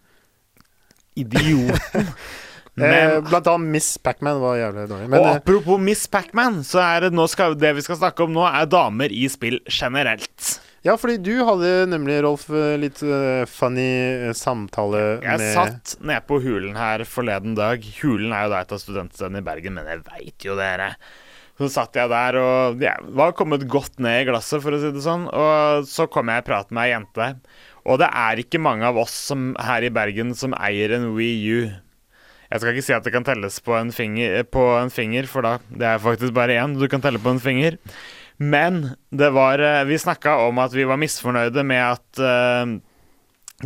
[1.19, 2.13] idioten.
[2.83, 5.11] eh, Men blant annet Miss Pacman var jævlig dårlig.
[5.11, 8.47] Men og apropos Miss Pacman, så er det skal, det vi skal snakke om nå,
[8.49, 10.59] er damer i spill generelt.
[10.87, 13.89] ja, fordi du hadde nemlig, Rolf, eh, litt uh, funny
[14.29, 17.83] eh, samtale Jeg med satt nede på Hulen her forleden dag.
[18.03, 20.93] Hulen er jo da et av studentstedene i Bergen, men jeg veit jo dere.
[21.59, 24.93] Så satt jeg der og ja, var kommet godt ned i glasset, for å si
[24.95, 25.27] det sånn.
[25.27, 27.33] Og så kom jeg i prat med ei jente.
[27.89, 31.39] Og det er ikke mange av oss som, her i Bergen som eier en Wii
[31.57, 31.61] U.
[32.49, 35.45] Jeg skal ikke si at det kan telles på en finger, på en finger for
[35.45, 37.77] da det er faktisk bare én du kan telle på en finger.
[38.39, 42.79] Men det var eh, Vi snakka om at vi var misfornøyde med at uh,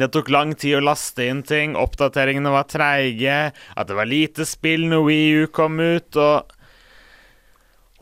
[0.00, 4.46] det tok lang tid å laste inn ting, oppdateringene var treige, at det var lite
[4.48, 6.58] spill når Wii U kom ut, og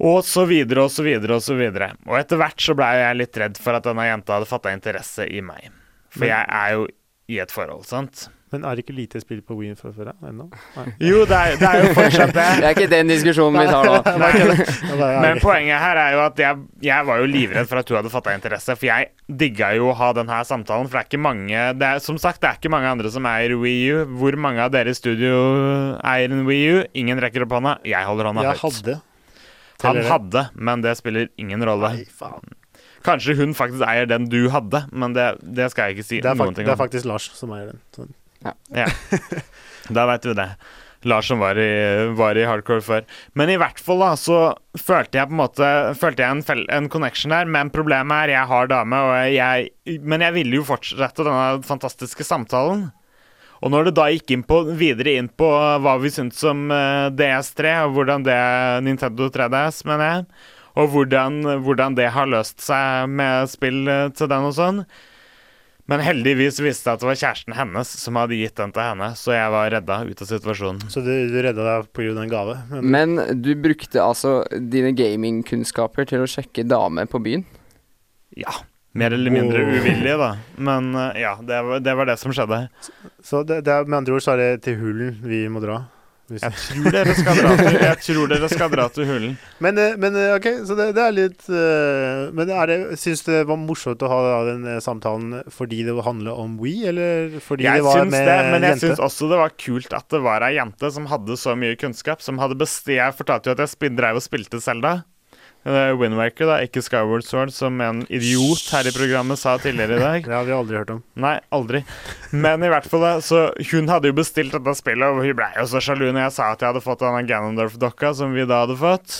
[0.00, 1.90] og så videre og så videre og så videre.
[2.08, 5.26] Og etter hvert så blei jeg litt redd for at denne jenta hadde fatta interesse
[5.28, 5.66] i meg.
[6.14, 6.86] For jeg er jo
[7.28, 8.30] i et forhold, sant?
[8.50, 10.48] Men er det ikke lite spill på Wii fra før av ennå?
[11.08, 12.46] Jo, det er, det er jo fortsatt det.
[12.58, 14.00] Det er ikke den diskusjonen vi tar nå.
[15.24, 18.10] Men poenget her er jo at jeg, jeg var jo livredd for at du hadde
[18.12, 18.74] fatta interesse.
[18.74, 19.10] For jeg
[19.42, 22.40] digga jo å ha denne samtalen, for det er ikke mange det er, Som sagt,
[22.42, 24.00] det er ikke mange andre som eier Wii U.
[24.20, 25.36] Hvor mange av dere i studio
[26.02, 26.80] eier en Wii U?
[27.04, 27.76] Ingen rekker opp hånda.
[27.86, 28.66] Jeg holder hånda Jeg høyt.
[28.66, 28.98] hadde.
[29.80, 31.94] Han hadde, men det spiller ingen rolle.
[31.96, 32.56] Nei, faen.
[33.06, 36.28] Kanskje hun faktisk eier den du hadde, men det, det skal jeg ikke si Det
[36.28, 36.66] er, noen fakt om.
[36.68, 37.78] det er faktisk Lars som eier den.
[37.96, 38.10] Sånn.
[39.96, 40.50] Da veit du det.
[41.08, 41.66] Lars som var i,
[42.12, 43.04] var i hardcore før.
[43.38, 44.40] Men i hvert fall da, så
[44.76, 47.48] følte jeg på en måte Følte jeg en, fel- en connection der.
[47.48, 49.00] Men problemet er jeg har dame,
[49.32, 49.70] jeg,
[50.04, 52.90] men jeg ville jo fortsette denne fantastiske samtalen.
[53.60, 55.48] Og når det da gikk inn på, videre inn på
[55.84, 58.38] hva vi syntes om eh, DS3, og hvordan det
[58.86, 60.24] Nintendo 3DS, mener jeg,
[60.80, 64.84] og hvordan, hvordan det har løst seg med spill eh, til den og sånn
[65.90, 69.08] Men heldigvis visste jeg at det var kjæresten hennes som hadde gitt den til henne,
[69.18, 70.84] så jeg var redda ut av situasjonen.
[70.92, 72.12] Så du, du redda deg pga.
[72.14, 72.56] en gave?
[72.70, 77.42] Men, Men du brukte altså dine gamingkunnskaper til å sjekke dame på byen?
[78.38, 78.54] Ja.
[78.92, 79.74] Mer eller mindre oh.
[79.78, 80.30] uvillig, da.
[80.58, 82.64] Men eh, ja, det var, det var det som skjedde.
[83.22, 85.84] så det, det er, med andre ord så er det til hulen vi må dra.
[86.30, 89.32] Hvis- Jeg tror dere skal dra til, jeg tror dere skal dra til hulen.
[89.66, 93.24] Men, eh, men eh, ok, så det, det er litt eh, Men er det, syns
[93.26, 97.80] det var morsomt å ha den samtalen fordi det handler om We, eller fordi Jeg
[97.82, 100.46] det var syns med det, men jeg syns også det var kult at det var
[100.46, 102.22] ei jente som hadde så mye kunnskap.
[102.22, 105.00] Som hadde best Jeg fortalte jo at jeg spil, drev og spilte Selda.
[105.64, 110.24] Windwaker, da, ikke Skyward Sword, som en idiot her i programmet sa tidligere i dag.
[110.28, 111.02] Det hadde vi aldri hørt om.
[111.20, 111.82] Nei, aldri.
[112.32, 115.50] Men i hvert fall, da, så hun hadde jo bestilt dette spillet, og hun ble
[115.58, 118.62] jo så sjalu når jeg sa at jeg hadde fått denne Ganondorf-dokka som vi da
[118.64, 119.18] hadde fått.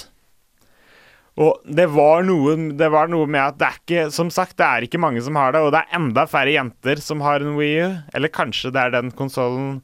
[1.41, 4.67] Og det var, noe, det var noe med at det er ikke Som sagt, det
[4.67, 7.55] er ikke mange som har det, og det er enda færre jenter som har en
[7.57, 7.95] Wii U.
[8.17, 9.79] Eller kanskje det er den konsollen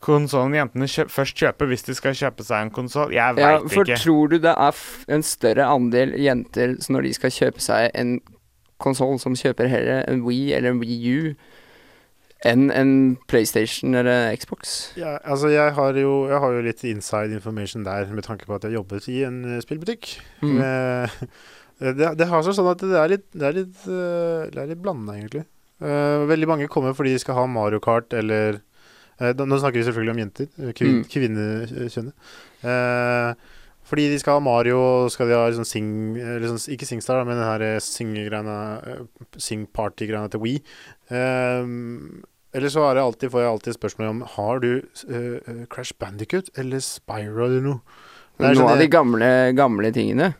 [0.00, 3.12] Konsollen jentene kjø først kjøper hvis de skal kjøpe seg en konsoll.
[3.12, 3.98] Jeg veit Ja, for ikke.
[4.00, 8.14] tror du det er f en større andel jenter når de skal kjøpe seg en
[8.80, 11.34] konsoll som kjøper heller en Wii eller en Wii U
[12.48, 12.92] enn en
[13.28, 14.94] PlayStation eller Xbox.
[14.96, 18.56] Ja, altså jeg har, jo, jeg har jo litt inside information der, med tanke på
[18.56, 20.14] at jeg jobbet i en eh, spillbutikk.
[20.40, 20.54] Mm.
[20.56, 21.28] Med,
[22.00, 24.72] det, det har seg sånn at det er litt, det er litt, eh, det er
[24.72, 25.44] litt blanda, egentlig.
[25.84, 28.64] Eh, veldig mange kommer fordi de skal ha Mario Kart eller eh,
[29.20, 30.48] Nå snakker vi selvfølgelig om jenter.
[30.58, 31.08] eh, Kvin, Mm.
[31.12, 32.14] Kvinnekjønnet.
[32.64, 33.34] Eh,
[33.90, 36.16] fordi de skal ha Mario, skal de ha liksom sing...
[36.16, 39.00] Eller sånn, ikke Singstar, men den her eh, eh,
[39.36, 40.60] Sing-party-greiene til Wii.
[41.10, 41.64] Eh,
[42.50, 44.70] eller så er det alltid, får jeg alltid spørsmål om Har du
[45.08, 47.98] eh, eh, Crash Bandicut eller Spyro eller noe.
[48.40, 50.32] Noen sånn av de gamle, gamle tingene.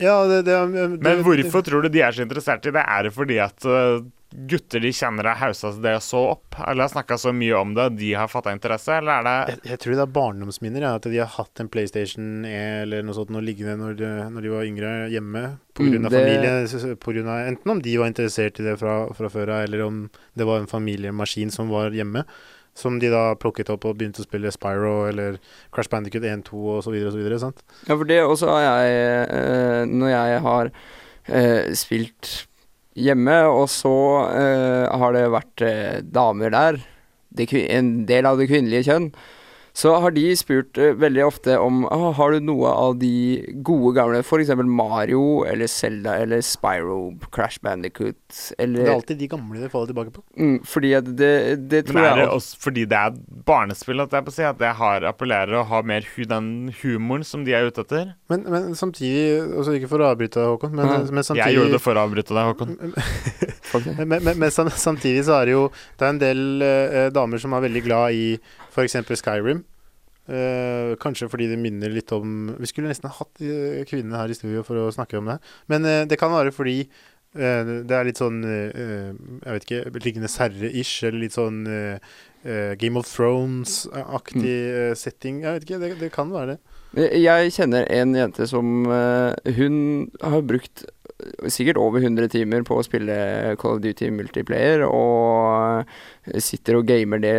[0.00, 2.80] Ja, det, det, det Men hvorfor tror du de er så interessert i det?
[2.82, 4.00] Er det fordi at øh,
[4.30, 6.54] gutter de kjenner har haussa det så opp?
[6.66, 8.92] Eller har snakka så mye om det, de har fatta interesse?
[9.00, 10.86] Eller er det jeg, jeg tror det er barndomsminner.
[10.86, 14.10] Ja, at de har hatt en PlayStation E eller noe sånt noe liggende når de,
[14.36, 15.44] når de var yngre hjemme.
[15.74, 16.96] På Mm, grunn av det- familie.
[17.00, 19.82] På grunn av, enten om de var interessert i det fra, fra før av, eller
[19.86, 22.24] om det var en familiemaskin som var hjemme.
[22.74, 25.38] Som de da plukket opp og begynte å spille Spyro eller
[25.72, 26.94] Crash Bandicut 1, 2 osv.
[27.08, 27.38] osv.
[27.42, 27.62] Sant?
[27.88, 30.70] Ja, for det også har jeg eh, Når jeg har
[31.26, 32.46] eh, spilt
[32.98, 33.96] hjemme, og så
[34.34, 36.80] eh, har det vært eh, damer der,
[37.30, 39.12] De en del av det kvinnelige kjønn,
[39.76, 43.12] så har de spurt uh, veldig ofte om ah, Har du noe av de
[43.66, 44.50] gode gamle, f.eks.
[44.66, 48.18] Mario eller Zelda eller Spyro, Crash Bandicut
[48.58, 50.24] Det er alltid de gamle de faller tilbake på.
[50.36, 51.32] mm, Fordi at det,
[51.70, 54.36] det tror Men er det jeg også fordi det er barnespill at jeg på å
[54.36, 56.50] si at det har appellerer og har mer hu den
[56.82, 58.14] humoren som de er ute etter?
[58.32, 61.14] Men, men samtidig altså Ikke for å avbryte deg, Håkon, men, mm.
[61.14, 62.76] men samtidig Jeg gjorde det for å avbryte deg, Håkon.
[63.72, 64.00] faktisk.
[64.04, 65.66] Men, men, men samtidig så er det jo
[65.98, 68.24] Det er en del eh, damer som er veldig glad i
[68.70, 68.98] f.eks.
[69.20, 69.64] Skyrim.
[70.30, 74.30] Eh, kanskje fordi det minner litt om Vi skulle nesten ha hatt uh, kvinnene her
[74.30, 75.40] i studio for å snakke om det.
[75.72, 79.10] Men eh, det kan være fordi eh, det er litt sånn eh,
[79.40, 82.12] Jeg vet ikke liggende herre-ish, eller litt sånn eh,
[82.44, 85.42] eh, Game of Thrones-aktig eh, setting.
[85.46, 86.60] Jeg vet ikke, det, det kan være det.
[87.22, 89.76] Jeg kjenner en jente som eh, Hun
[90.22, 90.90] har brukt eh,
[91.52, 93.14] sikkert over 100 timer på å spille
[93.60, 95.86] Call of Duty multiplayer, og
[96.42, 97.38] sitter og gamer det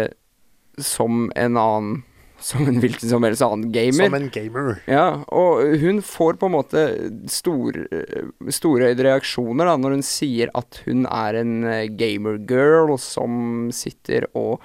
[0.81, 1.99] som en annen
[2.41, 4.07] Som en hvilken som helst annen gamer.
[4.07, 4.79] Som en gamer.
[4.89, 6.85] Ja, og hun får på en måte
[7.29, 7.75] stor,
[8.49, 14.57] storøyde reaksjoner da, når hun sier at hun er en eh, gamergirl som sitter og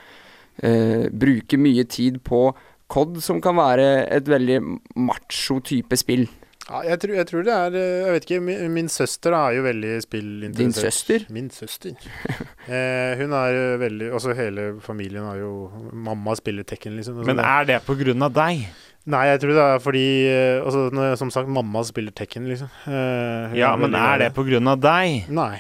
[0.65, 2.47] eh, bruker mye tid på
[2.89, 4.61] COD, som kan være et veldig
[4.97, 6.25] macho type spill.
[6.67, 9.43] Ja, jeg, tror, jeg tror det er eh, Jeg vet ikke, min, min søster da,
[9.53, 11.27] er jo veldig Din søster?
[11.31, 11.95] Min søster.
[12.67, 15.53] eh, hun er veldig Altså hele familien har jo
[15.95, 17.21] Mamma spiller Tekken, liksom.
[17.23, 17.45] Men sånn.
[17.47, 18.67] er det på grunn av deg?
[19.07, 22.73] Nei, jeg tror det er fordi eh, altså, når, Som sagt, mamma spiller Tekken, liksom.
[22.91, 25.31] Eh, Ja, er men er det på grunn av deg?
[25.31, 25.55] Nei.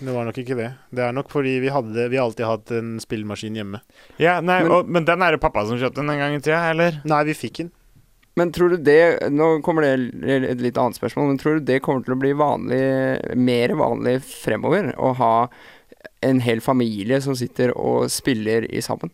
[0.00, 0.70] Det var nok ikke det.
[0.92, 3.82] Det er nok fordi vi hadde Vi har alltid hatt en spillemaskin hjemme.
[4.20, 6.40] Ja, nei, Men- og, men den er det pappa som kjøpte den en gang i
[6.40, 7.02] tida, eller?
[7.04, 7.70] Nei, vi fikk den.
[8.36, 11.80] Men tror du det Nå kommer det et litt annet spørsmål, men tror du det
[11.84, 12.82] kommer til å bli vanlig,
[13.40, 14.92] mer vanlig fremover?
[15.00, 15.36] Å ha
[16.26, 19.12] en hel familie som sitter og spiller i sammen?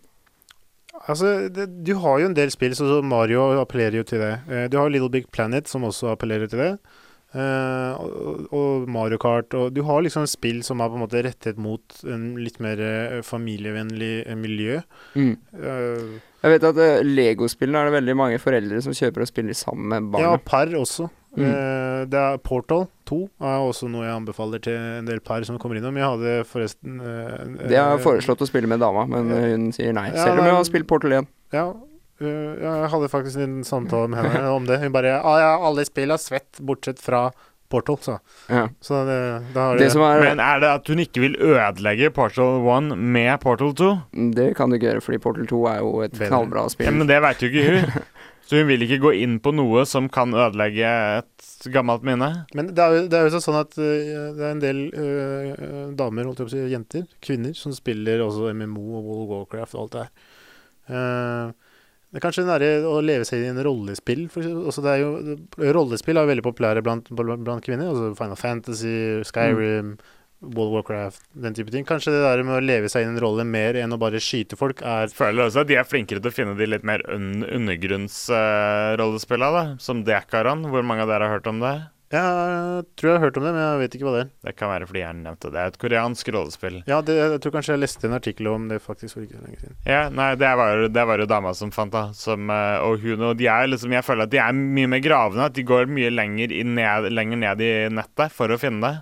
[1.03, 4.35] Altså, det, du har jo en del spill, så Mario appellerer jo til det.
[4.47, 6.73] Eh, du har Little Big Planet, som også appellerer til det.
[7.33, 9.55] Eh, og, og Mario Kart.
[9.57, 12.81] Og du har liksom spill som er på en måte rettet mot en litt mer
[12.83, 14.83] eh, familievennlig eh, miljø.
[15.17, 15.35] Mm.
[15.57, 19.57] Uh, Jeg vet at uh, Legospillene er det veldig mange foreldre som kjøper og spiller
[19.57, 20.43] sammen med ja, barna.
[20.45, 21.09] par også.
[21.33, 21.47] Mm.
[21.47, 25.57] Uh, det er Portal 2 er også noe jeg anbefaler til en del par som
[25.61, 25.97] kommer innom.
[25.97, 29.71] Jeg hadde forresten uh, Det har jeg foreslått å spille med dama, men uh, hun
[29.73, 30.11] sier nei.
[30.13, 31.33] Ja, Selv om jeg har spilt Portal 1.
[31.57, 31.71] Ja,
[32.23, 34.79] jeg hadde faktisk en samtale med henne om det.
[34.83, 37.31] Hun bare ah, ja, alle spill har svett, bortsett fra
[37.73, 38.19] Portal, så.
[38.53, 38.67] Ja.
[38.85, 39.19] Så det,
[39.55, 42.61] da har Det det som er Men er det at hun ikke vil ødelegge Portal
[42.69, 43.93] 1 med Portal 2?
[44.37, 46.29] Det kan du ikke gjøre, fordi Portal 2 er jo et Bedre.
[46.29, 46.91] knallbra spill.
[46.91, 48.03] Ja, men det veit jo ikke hun.
[48.53, 50.91] Så hun vil ikke gå inn på noe som kan ødelegge
[51.23, 52.29] et gammelt minne.
[52.53, 55.95] Men det er jo, det er jo sånn at uh, det er en del uh,
[55.97, 59.33] damer, holdt jeg på å si, jenter, kvinner, som spiller også MMO og World of
[59.33, 60.13] Warcraft og alt det her.
[60.93, 61.53] Eh,
[62.13, 64.27] det er kanskje den å leve seg inn i en rollespill.
[64.29, 65.33] Altså det er jo,
[65.73, 67.89] rollespill er veldig populære blant, blant kvinner.
[67.89, 69.97] Altså Final Fantasy, Skyrim,
[70.43, 71.87] World of Warcraft, den type ting.
[71.89, 74.21] Kanskje det der med å leve seg inn i en rolle mer enn å bare
[74.21, 77.01] skyte folk, er Føler også at de er flinkere til å finne de litt mer
[77.09, 79.65] un undergrunnsrollespillene, da.
[79.81, 80.69] Som Dekaran.
[80.69, 81.73] Hvor mange av dere har hørt om det?
[82.13, 84.31] Jeg tror jeg har hørt om det, men jeg vet ikke hva det er.
[84.45, 85.53] Det kan være fordi jeg nevnte det.
[85.55, 86.81] Det er et koreansk rollespill.
[86.91, 89.47] Ja, det, jeg tror kanskje jeg leste en artikkel om det faktisk for ikke så
[89.47, 89.79] lenge siden.
[89.89, 92.05] Ja, nei, det var, det var jo dama som fant det.
[92.19, 95.01] Som, eh, og hun og de er liksom Jeg føler at de er mye mer
[95.05, 95.49] gravende.
[95.49, 98.93] At de går mye lenger, i ned, lenger ned i nettet for å finne det.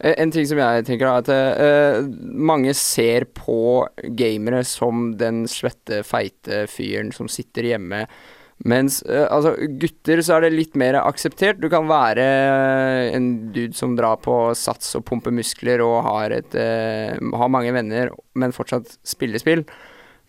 [0.00, 3.84] Eh, En ting som jeg tenker er at uh, mange ser på
[4.16, 8.06] gamere som den svette, feite fyren som sitter hjemme.
[8.66, 11.60] Mens uh, altså, gutter så er det litt mer akseptert.
[11.62, 16.34] Du kan være eh, en dude som drar på sats og pumper muskler og har,
[16.40, 19.62] et, uh, har mange venner, men fortsatt spiller spill.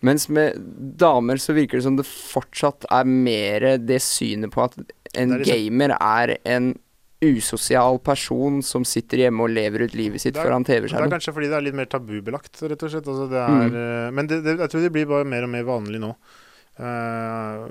[0.06, 0.56] Mens med
[1.00, 4.78] damer så virker det som det fortsatt er mer det synet på at
[5.18, 6.72] en er gamer er en
[7.20, 11.34] usosial person som sitter hjemme og lever ut livet sitt er- foran Det er kanskje
[11.36, 13.10] fordi det er litt mer tabubelagt, rett og slett.
[13.10, 14.14] Altså, det er, Mm.
[14.14, 16.14] Men det, det, jeg tror det blir bare mer og mer vanlig nå.
[16.80, 17.64] Eh,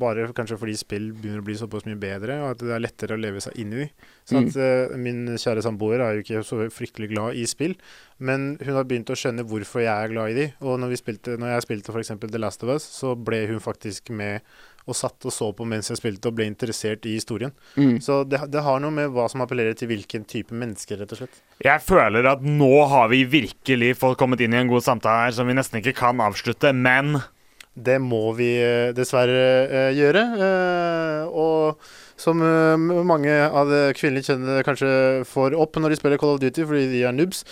[0.00, 3.16] bare kanskje fordi spill begynner å bli såpass mye bedre, og at det er lettere
[3.16, 3.88] å leve seg inn i.
[4.24, 4.48] Så Mm.
[4.48, 7.74] at eh, Min kjære samboer er jo ikke så fryktelig glad i spill,
[8.18, 10.46] men hun har begynt å skjønne hvorfor jeg er glad i de.
[10.62, 12.14] Og når, vi spilte, når jeg spilte f.eks.
[12.24, 14.40] The Last of Us, så ble hun faktisk med
[14.86, 17.52] og satt og så på mens jeg spilte, og ble interessert i historien.
[17.76, 18.00] Mm.
[18.04, 21.22] Så det, det har noe med hva som appellerer til hvilken type mennesker, rett og
[21.22, 21.38] slett.
[21.64, 25.36] Jeg føler at nå har vi virkelig fått kommet inn i en god samtale her
[25.38, 27.16] som vi nesten ikke kan avslutte, men
[27.74, 30.24] Det må vi eh, dessverre eh, gjøre.
[30.46, 34.90] eh, og som mange av det kvinnelige kjønnet kanskje
[35.26, 37.42] får opp når de spiller Call of Duty fordi de er noobs.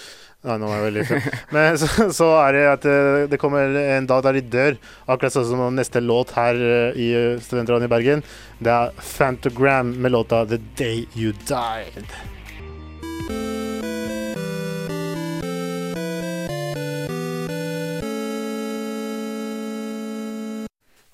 [0.46, 1.26] Nei, nå var jeg veldig feil.
[1.54, 2.86] Men så, så er det at
[3.32, 4.78] det kommer en dag der de dør.
[5.10, 6.62] Akkurat sånn som neste låt her
[6.94, 7.08] i
[7.42, 8.22] Studentradioen i Bergen.
[8.62, 12.41] Det er Fantogram med låta 'The Day You Died'.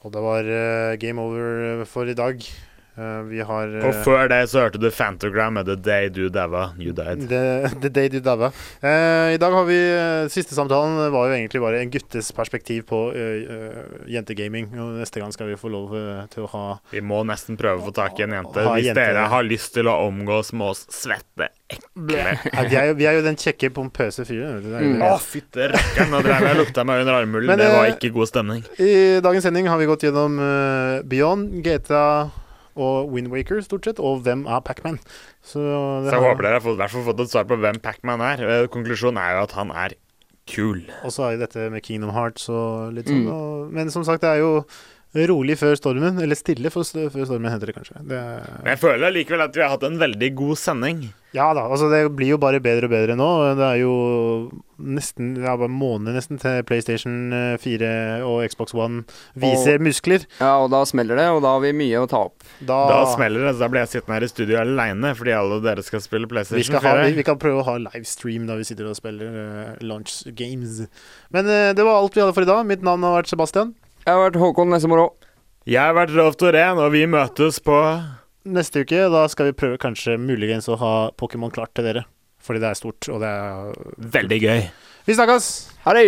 [0.06, 2.42] Og det var eh, game over for i dag.
[2.98, 6.30] Eh, vi har Og eh, før det så hørte du Fantogram med The Day You
[6.34, 7.28] Daua, You Died.
[7.30, 8.50] The, the Day You Daua.
[8.82, 12.88] Uh, I dag har vi eh, Siste samtalen var jo egentlig bare en guttes perspektiv
[12.90, 14.72] på uh, eh, jentegaming.
[14.74, 17.82] Og neste gang skal vi få lov eh, til å ha Vi må nesten prøve
[17.82, 18.66] å få tak i en jente.
[18.72, 18.98] Hvis jente.
[19.00, 23.06] dere har lyst til å omgås med oss svette ekle ja, vi, er jo, vi
[23.08, 24.64] er jo den kjekke, pompøse fyren.
[24.64, 25.02] Mm.
[25.04, 27.60] Å, fytte rakkeren, nå drev jeg og lukta meg under armhulen.
[27.60, 28.62] Det var eh, ikke god stemning.
[28.80, 28.92] I
[29.24, 32.06] dagens sending har vi gått gjennom uh, Beyond, GTA
[32.78, 34.02] og Windwaker, stort sett.
[34.02, 35.00] Og hvem er Pacman?
[35.42, 37.80] Så, Så jeg håper dere har fått, i hvert fall fått et svar på hvem
[37.84, 38.44] Pacman er.
[38.44, 39.96] Eh, Konklusjonen er jo at han er
[40.48, 40.84] kul.
[41.04, 43.26] Og så er jo dette med Kingdom Hearts og litt sånn.
[43.26, 43.34] Mm.
[43.34, 44.52] Og, men som sagt, det er jo
[45.30, 46.20] rolig før stormen.
[46.22, 48.02] Eller stille for, før stormen, heter det kanskje.
[48.08, 51.08] Det er, Men jeg føler likevel at vi har hatt en veldig god sending.
[51.36, 53.26] Ja da, altså det blir jo bare bedre og bedre nå.
[53.58, 53.94] Det er jo
[54.78, 57.90] nesten ja, bare måneder nesten til PlayStation eh, 4
[58.24, 59.02] og Xbox One
[59.36, 60.24] viser muskler.
[60.38, 62.46] Ja, og da smeller det, og da har vi mye å ta opp.
[62.60, 65.60] Da, Da smeller det, så da blir jeg sittende her i studio aleine fordi alle
[65.64, 67.10] dere skal spille vi, PlayStation skal ha, 4.
[67.10, 70.80] vi, vi kan prøve å ha livestream da vi sitter og spiller uh, launch games.
[71.34, 72.64] Men uh, det var alt vi hadde for i dag.
[72.70, 73.76] Mitt navn har vært Sebastian.
[74.08, 75.02] Jeg har vært Håkon Nessemoro.
[75.68, 77.76] Jeg har vært Rolf Torén, og vi møtes på
[78.48, 82.06] Neste uke da skal vi prøve kanskje muligens å ha Pokémon klart til dere.
[82.40, 84.64] Fordi det er stort, og det er Veldig gøy.
[85.04, 85.50] Vi snakkes!
[85.84, 86.06] Ha det!